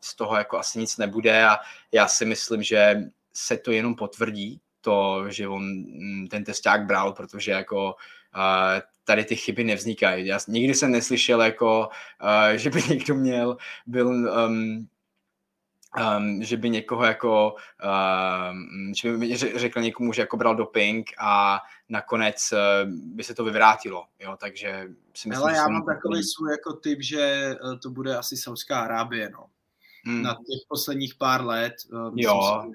z 0.00 0.14
toho 0.16 0.36
jako 0.36 0.58
asi 0.58 0.78
nic 0.78 0.96
nebude 0.96 1.44
a 1.44 1.56
já 1.92 2.08
si 2.08 2.24
myslím, 2.24 2.62
že 2.62 2.96
se 3.32 3.56
to 3.56 3.72
jenom 3.72 3.94
potvrdí, 3.94 4.60
to, 4.80 5.24
že 5.30 5.48
on 5.48 5.62
mm, 5.62 6.28
ten 6.28 6.44
testák 6.44 6.86
bral, 6.86 7.12
protože 7.12 7.52
jako 7.52 7.94
uh, 8.36 8.80
tady 9.04 9.24
ty 9.24 9.36
chyby 9.36 9.64
nevznikají. 9.64 10.26
Já 10.26 10.38
nikdy 10.48 10.74
jsem 10.74 10.92
neslyšel, 10.92 11.42
jako, 11.42 11.88
uh, 12.22 12.56
že 12.56 12.70
by 12.70 12.82
někdo 12.88 13.14
měl, 13.14 13.56
byl 13.86 14.08
um, 14.08 14.88
um, 15.98 16.42
že 16.42 16.56
by 16.56 16.70
někoho 16.70 17.04
jako, 17.04 17.54
um, 18.50 18.94
že 18.94 19.16
by 19.16 19.36
řekl 19.36 19.80
někomu, 19.80 20.12
že 20.12 20.22
jako 20.22 20.36
bral 20.36 20.54
doping 20.54 21.10
a 21.18 21.60
nakonec 21.88 22.52
uh, 22.52 22.90
by 22.92 23.24
se 23.24 23.34
to 23.34 23.44
vyvrátilo, 23.44 24.04
jo, 24.20 24.36
takže 24.40 24.88
si 25.14 25.28
myslím, 25.28 25.48
Ale 25.48 25.56
já 25.56 25.68
mám 25.68 25.84
takový 25.84 26.22
svůj 26.22 26.50
jako 26.50 26.72
typ, 26.72 26.98
že 27.02 27.20
eh, 27.20 27.76
to 27.82 27.90
bude 27.90 28.16
asi 28.16 28.36
Saudská 28.36 28.80
Arábie, 28.80 29.30
no. 29.30 29.46
Hmm. 30.04 30.22
Na 30.22 30.34
těch 30.34 30.60
posledních 30.68 31.14
pár 31.14 31.44
let. 31.44 31.74
Myslím, 31.92 32.12
jo. 32.16 32.62
Si, 32.64 32.72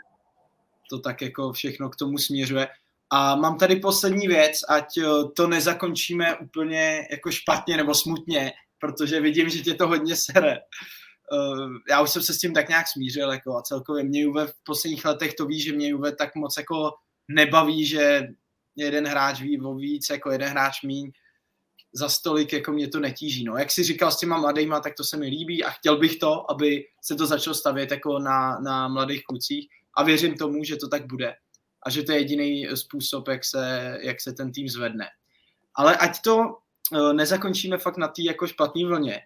to 0.90 1.00
tak 1.00 1.22
jako 1.22 1.54
všechno 1.54 1.90
k 1.90 1.96
tomu 1.96 2.18
směřuje. 2.18 2.68
A 3.10 3.36
mám 3.36 3.58
tady 3.58 3.76
poslední 3.76 4.28
věc, 4.28 4.60
ať 4.70 4.86
to 5.36 5.48
nezakončíme 5.48 6.36
úplně 6.36 7.08
jako 7.12 7.32
špatně 7.32 7.78
nebo 7.78 7.96
smutně, 7.96 8.54
protože 8.80 9.22
vidím, 9.22 9.50
že 9.50 9.62
tě 9.62 9.74
to 9.74 9.88
hodně 9.88 10.16
sere 10.16 10.60
já 11.90 12.02
už 12.02 12.10
jsem 12.10 12.22
se 12.22 12.34
s 12.34 12.40
tím 12.40 12.54
tak 12.54 12.70
nějak 12.70 12.88
smířil 12.88 13.32
jako 13.32 13.58
a 13.58 13.62
celkově 13.62 14.04
mě 14.04 14.22
Juve 14.22 14.48
v 14.48 14.54
posledních 14.64 15.06
letech 15.06 15.34
to 15.34 15.46
ví, 15.46 15.62
že 15.62 15.74
mě 15.74 15.88
Juve 15.88 16.16
tak 16.16 16.36
moc 16.36 16.58
jako 16.58 16.94
nebaví, 17.28 17.86
že 17.86 18.22
jeden 18.76 19.08
hráč 19.08 19.42
ví 19.42 19.62
o 19.62 19.76
víc, 19.76 20.10
jako 20.10 20.32
jeden 20.32 20.50
hráč 20.50 20.82
míň 20.82 21.12
za 21.94 22.10
stolik, 22.10 22.54
jako 22.54 22.72
mě 22.72 22.88
to 22.88 23.00
netíží. 23.00 23.44
No. 23.44 23.58
Jak 23.58 23.72
si 23.72 23.84
říkal 23.84 24.12
s 24.12 24.20
těma 24.20 24.38
mladýma, 24.38 24.80
tak 24.80 24.96
to 24.96 25.04
se 25.04 25.18
mi 25.18 25.26
líbí 25.26 25.64
a 25.64 25.70
chtěl 25.70 25.98
bych 25.98 26.16
to, 26.16 26.52
aby 26.52 26.86
se 27.02 27.16
to 27.16 27.28
začalo 27.28 27.54
stavět 27.54 27.92
jako 27.92 28.20
na, 28.20 28.60
na 28.60 28.88
mladých 28.88 29.24
klucích 29.24 29.70
a 29.98 30.04
věřím 30.04 30.38
tomu, 30.38 30.64
že 30.64 30.76
to 30.76 30.88
tak 30.88 31.08
bude 31.08 31.36
a 31.84 31.90
že 31.90 32.04
to 32.04 32.12
je 32.12 32.18
jediný 32.18 32.68
způsob, 32.76 33.28
jak 33.28 33.46
se, 33.46 33.98
jak 34.02 34.22
se 34.22 34.34
ten 34.34 34.52
tým 34.52 34.70
zvedne. 34.70 35.06
Ale 35.76 35.98
ať 35.98 36.22
to 36.22 36.38
uh, 36.38 37.14
nezakončíme 37.14 37.78
fakt 37.78 37.98
na 37.98 38.08
té 38.08 38.22
jako 38.22 38.48
špatné 38.48 38.86
vlně, 38.86 39.22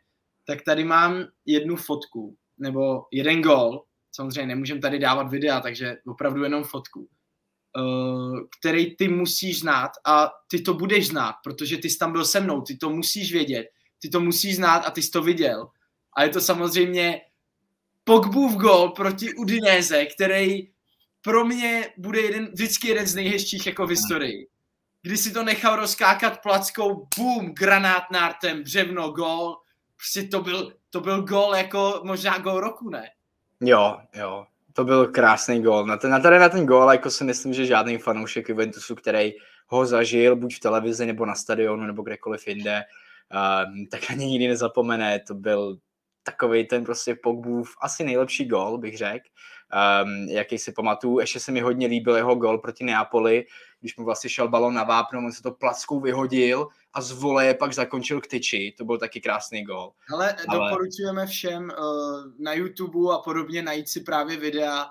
tak 0.49 0.61
tady 0.61 0.83
mám 0.83 1.25
jednu 1.45 1.75
fotku, 1.75 2.35
nebo 2.57 3.05
jeden 3.11 3.41
gol, 3.41 3.83
samozřejmě 4.11 4.45
nemůžeme 4.45 4.81
tady 4.81 4.99
dávat 4.99 5.23
videa, 5.23 5.59
takže 5.59 5.97
opravdu 6.07 6.43
jenom 6.43 6.63
fotku, 6.63 6.99
uh, 6.99 8.39
který 8.59 8.95
ty 8.95 9.07
musíš 9.07 9.59
znát 9.59 9.91
a 10.05 10.31
ty 10.47 10.61
to 10.61 10.73
budeš 10.73 11.07
znát, 11.07 11.35
protože 11.43 11.77
ty 11.77 11.89
jsi 11.89 11.97
tam 11.97 12.11
byl 12.11 12.25
se 12.25 12.39
mnou, 12.39 12.61
ty 12.61 12.77
to 12.77 12.89
musíš 12.89 13.33
vědět, 13.33 13.67
ty 14.01 14.09
to 14.09 14.19
musíš 14.19 14.55
znát 14.55 14.79
a 14.79 14.91
ty 14.91 15.01
jsi 15.01 15.11
to 15.11 15.21
viděl. 15.21 15.69
A 16.17 16.23
je 16.23 16.29
to 16.29 16.41
samozřejmě 16.41 17.21
Pogbův 18.03 18.55
gol 18.55 18.89
proti 18.89 19.33
Udinéze, 19.33 20.05
který 20.05 20.69
pro 21.21 21.45
mě 21.45 21.93
bude 21.97 22.21
jeden, 22.21 22.45
vždycky 22.45 22.87
jeden 22.87 23.07
z 23.07 23.15
nejhezčích 23.15 23.67
jako 23.67 23.87
v 23.87 23.89
historii. 23.89 24.47
Kdy 25.01 25.17
si 25.17 25.31
to 25.31 25.43
nechal 25.43 25.75
rozkákat 25.75 26.41
plackou, 26.41 27.07
boom, 27.17 27.53
granát 27.53 28.11
nártem, 28.11 28.63
břevno, 28.63 29.09
gol, 29.09 29.55
prostě 29.99 30.23
to 30.23 30.41
byl, 30.41 30.73
to 30.89 31.01
byl 31.01 31.21
gol 31.21 31.55
jako 31.55 32.01
možná 32.03 32.37
gol 32.37 32.59
roku, 32.59 32.89
ne? 32.89 33.09
Jo, 33.61 33.97
jo, 34.15 34.45
to 34.73 34.83
byl 34.83 35.07
krásný 35.07 35.61
gol. 35.61 35.85
Na, 35.85 35.97
ten, 35.97 36.11
na 36.11 36.19
tady 36.19 36.39
na 36.39 36.49
ten 36.49 36.65
gol 36.65 36.91
jako 36.91 37.11
si 37.11 37.23
myslím, 37.23 37.53
že 37.53 37.65
žádný 37.65 37.97
fanoušek 37.97 38.49
Juventusu, 38.49 38.95
který 38.95 39.33
ho 39.67 39.85
zažil 39.85 40.35
buď 40.35 40.55
v 40.55 40.59
televizi 40.59 41.05
nebo 41.05 41.25
na 41.25 41.35
stadionu 41.35 41.83
nebo 41.83 42.03
kdekoliv 42.03 42.47
jinde, 42.47 42.83
um, 43.65 43.87
tak 43.91 44.01
ani 44.09 44.25
nikdy 44.25 44.47
nezapomene. 44.47 45.19
To 45.19 45.33
byl 45.33 45.77
takový 46.23 46.67
ten 46.67 46.83
prostě 46.83 47.15
Pogbův 47.23 47.75
asi 47.81 48.03
nejlepší 48.03 48.45
gol, 48.45 48.77
bych 48.77 48.97
řekl 48.97 49.25
um, 50.03 50.29
jaký 50.29 50.57
si 50.57 50.71
pamatuju. 50.71 51.19
Ještě 51.19 51.39
se 51.39 51.51
mi 51.51 51.59
hodně 51.59 51.87
líbil 51.87 52.15
jeho 52.15 52.35
gol 52.35 52.57
proti 52.57 52.83
Neapoli, 52.83 53.45
když 53.79 53.97
mu 53.97 54.05
vlastně 54.05 54.29
šel 54.29 54.47
balon 54.47 54.73
na 54.73 54.83
vápno, 54.83 55.19
on 55.19 55.31
se 55.31 55.41
to 55.41 55.51
plackou 55.51 55.99
vyhodil 55.99 56.67
a 56.93 57.01
z 57.01 57.11
voleje 57.11 57.53
pak 57.53 57.73
zakončil 57.73 58.21
k 58.21 58.27
tyči. 58.27 58.75
To 58.77 58.85
byl 58.85 58.97
taky 58.97 59.21
krásný 59.21 59.63
gol. 59.63 59.91
Ale, 60.13 60.35
Ale... 60.47 60.59
doporučujeme 60.59 61.27
všem 61.27 61.63
uh, 61.63 62.23
na 62.39 62.53
YouTube 62.53 63.13
a 63.13 63.17
podobně 63.17 63.61
najít 63.61 63.89
si 63.89 64.01
právě 64.01 64.37
videa 64.37 64.85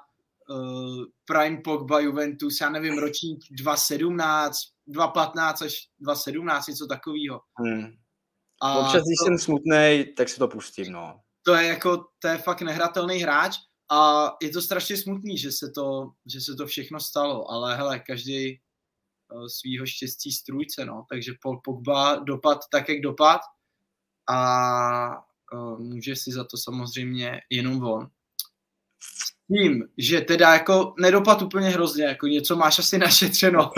uh, 0.51 1.05
Prime 1.24 1.57
Pogba 1.64 2.01
Juventus, 2.01 2.61
já 2.61 2.70
nevím, 2.70 2.98
ročník 2.98 3.40
2017, 3.51 4.59
2015 4.87 5.62
až 5.62 5.88
2017, 6.01 6.66
něco 6.66 6.87
takového. 6.87 7.40
Hmm. 7.59 7.87
A 8.62 8.79
Občas, 8.79 9.03
když 9.03 9.18
to, 9.18 9.24
jsem 9.24 9.38
smutný, 9.38 10.05
tak 10.16 10.29
si 10.29 10.38
to 10.38 10.48
pustím, 10.48 10.92
no. 10.92 11.20
To 11.42 11.55
je 11.55 11.68
jako, 11.68 12.05
to 12.18 12.29
je 12.29 12.38
fakt 12.38 12.62
nehratelný 12.62 13.18
hráč 13.18 13.57
a 13.90 14.31
je 14.42 14.51
to 14.51 14.62
strašně 14.62 14.96
smutný, 14.96 15.38
že 15.38 15.53
se 15.53 15.70
to, 15.74 16.11
že 16.33 16.40
se 16.40 16.55
to 16.55 16.66
všechno 16.66 17.01
stalo, 17.01 17.51
ale 17.51 17.77
hele, 17.77 17.98
každý 17.98 18.61
svýho 19.49 19.87
štěstí 19.87 20.33
strůjce, 20.33 20.85
no, 20.85 21.05
takže 21.09 21.33
Paul 21.43 21.61
Pogba 21.64 22.17
dopad 22.17 22.59
tak, 22.71 22.88
jak 22.88 23.01
dopad 23.01 23.41
a 24.29 25.09
uh, 25.53 25.81
může 25.81 26.17
si 26.17 26.33
za 26.33 26.45
to 26.45 26.57
samozřejmě 26.57 27.41
jenom 27.51 27.85
on. 27.85 28.09
Tím, 29.53 29.88
že 29.99 30.21
teda 30.21 30.53
jako 30.53 30.95
nedopad 30.99 31.43
úplně 31.43 31.69
hrozně, 31.69 32.05
jako 32.05 32.27
něco 32.27 32.57
máš 32.57 32.79
asi 32.79 32.99
našetřeno. 32.99 33.71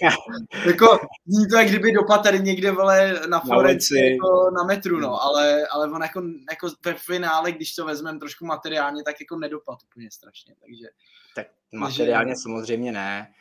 jako 0.66 0.98
ní 1.26 1.48
to, 1.50 1.56
jak 1.56 1.68
kdyby 1.68 1.92
dopad 1.92 2.18
tady 2.18 2.40
někde 2.40 2.70
vole 2.70 3.20
na 3.28 3.40
Florenci 3.40 3.98
jako 3.98 4.50
na 4.50 4.64
metru, 4.64 5.00
no, 5.00 5.22
ale, 5.22 5.66
ale 5.66 5.90
on 5.90 6.02
jako, 6.02 6.22
jako 6.50 6.68
ve 6.84 6.94
finále, 6.94 7.52
když 7.52 7.74
to 7.74 7.84
vezmeme 7.84 8.18
trošku 8.18 8.46
materiálně, 8.46 9.02
tak 9.02 9.20
jako 9.20 9.36
nedopad 9.36 9.78
úplně 9.84 10.10
strašně, 10.10 10.54
takže. 10.60 10.86
Tak 11.34 11.46
materiálně 11.72 12.30
takže... 12.30 12.42
samozřejmě 12.42 12.92
ne, 12.92 13.34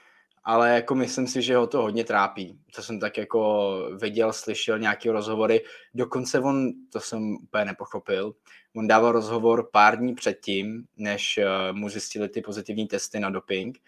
ale 0.43 0.69
jako 0.69 0.95
myslím 0.95 1.27
si, 1.27 1.41
že 1.41 1.55
ho 1.55 1.67
to 1.67 1.81
hodně 1.81 2.03
trápí. 2.03 2.59
To 2.75 2.83
jsem 2.83 2.99
tak 2.99 3.17
jako 3.17 3.73
viděl, 4.01 4.33
slyšel 4.33 4.79
nějaké 4.79 5.11
rozhovory, 5.11 5.63
dokonce 5.93 6.39
on, 6.39 6.71
to 6.91 6.99
jsem 6.99 7.35
úplně 7.35 7.65
nepochopil, 7.65 8.33
on 8.75 8.87
dával 8.87 9.11
rozhovor 9.11 9.69
pár 9.71 9.97
dní 9.97 10.15
předtím, 10.15 10.85
než 10.97 11.39
uh, 11.39 11.77
mu 11.77 11.89
zjistili 11.89 12.29
ty 12.29 12.41
pozitivní 12.41 12.87
testy 12.87 13.19
na 13.19 13.29
doping 13.29 13.79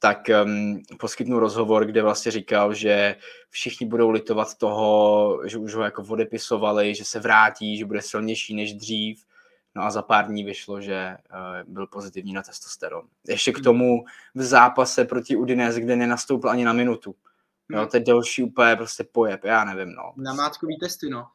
tak 0.00 0.18
um, 0.44 0.82
poskytnul 0.98 1.40
rozhovor, 1.40 1.86
kde 1.86 2.02
vlastně 2.02 2.32
říkal, 2.32 2.74
že 2.74 3.16
všichni 3.50 3.86
budou 3.86 4.10
litovat 4.10 4.54
toho, 4.58 5.40
že 5.46 5.58
už 5.58 5.74
ho 5.74 5.82
jako 5.82 6.02
odepisovali, 6.08 6.94
že 6.94 7.04
se 7.04 7.20
vrátí, 7.20 7.78
že 7.78 7.84
bude 7.84 8.02
silnější 8.02 8.54
než 8.54 8.74
dřív. 8.74 9.24
No 9.78 9.84
a 9.84 9.90
za 9.90 10.02
pár 10.02 10.26
dní 10.26 10.44
vyšlo, 10.44 10.80
že 10.80 11.16
uh, 11.32 11.74
byl 11.74 11.86
pozitivní 11.86 12.32
na 12.32 12.42
testosteron. 12.42 13.02
Ještě 13.28 13.52
k 13.52 13.56
hmm. 13.56 13.64
tomu 13.64 14.04
v 14.34 14.42
zápase 14.42 15.04
proti 15.04 15.36
Udinese, 15.36 15.80
kde 15.80 15.96
nenastoupil 15.96 16.50
ani 16.50 16.64
na 16.64 16.72
minutu. 16.72 17.14
Jo, 17.70 17.78
hmm. 17.78 17.88
to 17.88 17.96
je 17.96 18.04
další 18.04 18.42
úplně 18.42 18.76
prostě 18.76 19.04
pojeb, 19.12 19.44
já 19.44 19.64
nevím, 19.64 19.94
no. 19.94 20.12
Na 20.16 20.34
mátkový 20.34 20.78
testy, 20.78 21.10
no. 21.10 21.26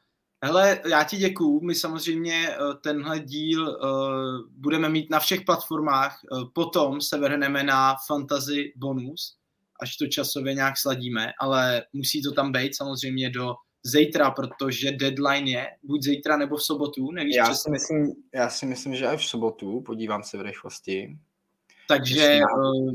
Hele, 0.44 0.80
já 0.90 1.04
ti 1.04 1.18
děkuju. 1.18 1.62
My 1.62 1.76
samozřejmě 1.76 2.50
eh, 2.50 2.58
tenhle 2.82 3.20
díl 3.20 3.68
uh, 3.68 4.50
budeme 4.52 4.90
mít 4.90 5.10
na 5.10 5.20
všech 5.20 5.42
platformách. 5.42 6.20
Potom 6.54 7.02
se 7.02 7.18
vrhneme 7.18 7.64
na 7.64 7.96
Fantasy 8.08 8.74
bonus, 8.76 9.38
až 9.80 9.98
to 9.98 10.08
časově 10.08 10.54
nějak 10.54 10.78
sladíme, 10.78 11.32
ale 11.40 11.84
musí 11.94 12.22
to 12.22 12.32
tam 12.32 12.52
být 12.52 12.76
samozřejmě 12.76 13.30
do 13.30 13.56
zítra, 13.84 14.32
protože 14.32 14.92
deadline 14.92 15.48
je 15.48 15.68
buď 15.84 16.04
zítra 16.04 16.38
nebo 16.38 16.58
v 16.58 16.64
sobotu, 16.64 17.12
nevíš 17.12 17.36
já 17.36 17.54
si, 17.54 17.70
myslím, 17.72 18.14
já 18.34 18.50
si 18.50 18.66
myslím, 18.66 18.96
že 18.96 19.08
až 19.08 19.26
v 19.26 19.30
sobotu, 19.30 19.82
podívám 19.82 20.24
se 20.24 20.38
v 20.38 20.42
rychlosti. 20.42 21.18
Takže 21.88 22.40
uh, 22.58 22.94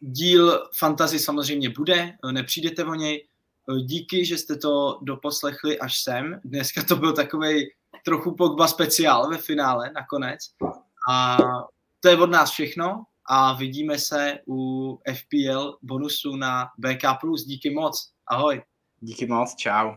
díl 0.00 0.68
Fantasy 0.78 1.18
samozřejmě 1.18 1.70
bude, 1.70 2.12
nepřijdete 2.32 2.84
o 2.84 2.94
něj, 2.94 3.26
Eh, 3.70 3.80
díky, 3.80 4.24
že 4.24 4.38
jste 4.38 4.56
to 4.56 4.98
doposlechli 5.02 5.78
až 5.78 6.02
sem. 6.02 6.40
Dneska 6.44 6.82
to 6.82 6.96
byl 6.96 7.12
takový 7.12 7.70
trochu 8.04 8.34
Pogba 8.34 8.68
speciál 8.68 9.30
ve 9.30 9.38
finále 9.38 9.90
nakonec. 9.94 10.40
A 11.10 11.36
to 12.00 12.08
je 12.08 12.16
od 12.16 12.30
nás 12.30 12.50
všechno 12.50 13.04
a 13.28 13.52
vidíme 13.52 13.98
se 13.98 14.38
u 14.48 14.98
FPL 15.14 15.78
bonusu 15.82 16.36
na 16.36 16.68
BK+. 16.78 17.02
Díky 17.46 17.70
moc. 17.70 18.12
Ahoj. 18.26 18.62
Díky 19.00 19.26
moc, 19.26 19.54
čau. 19.54 19.94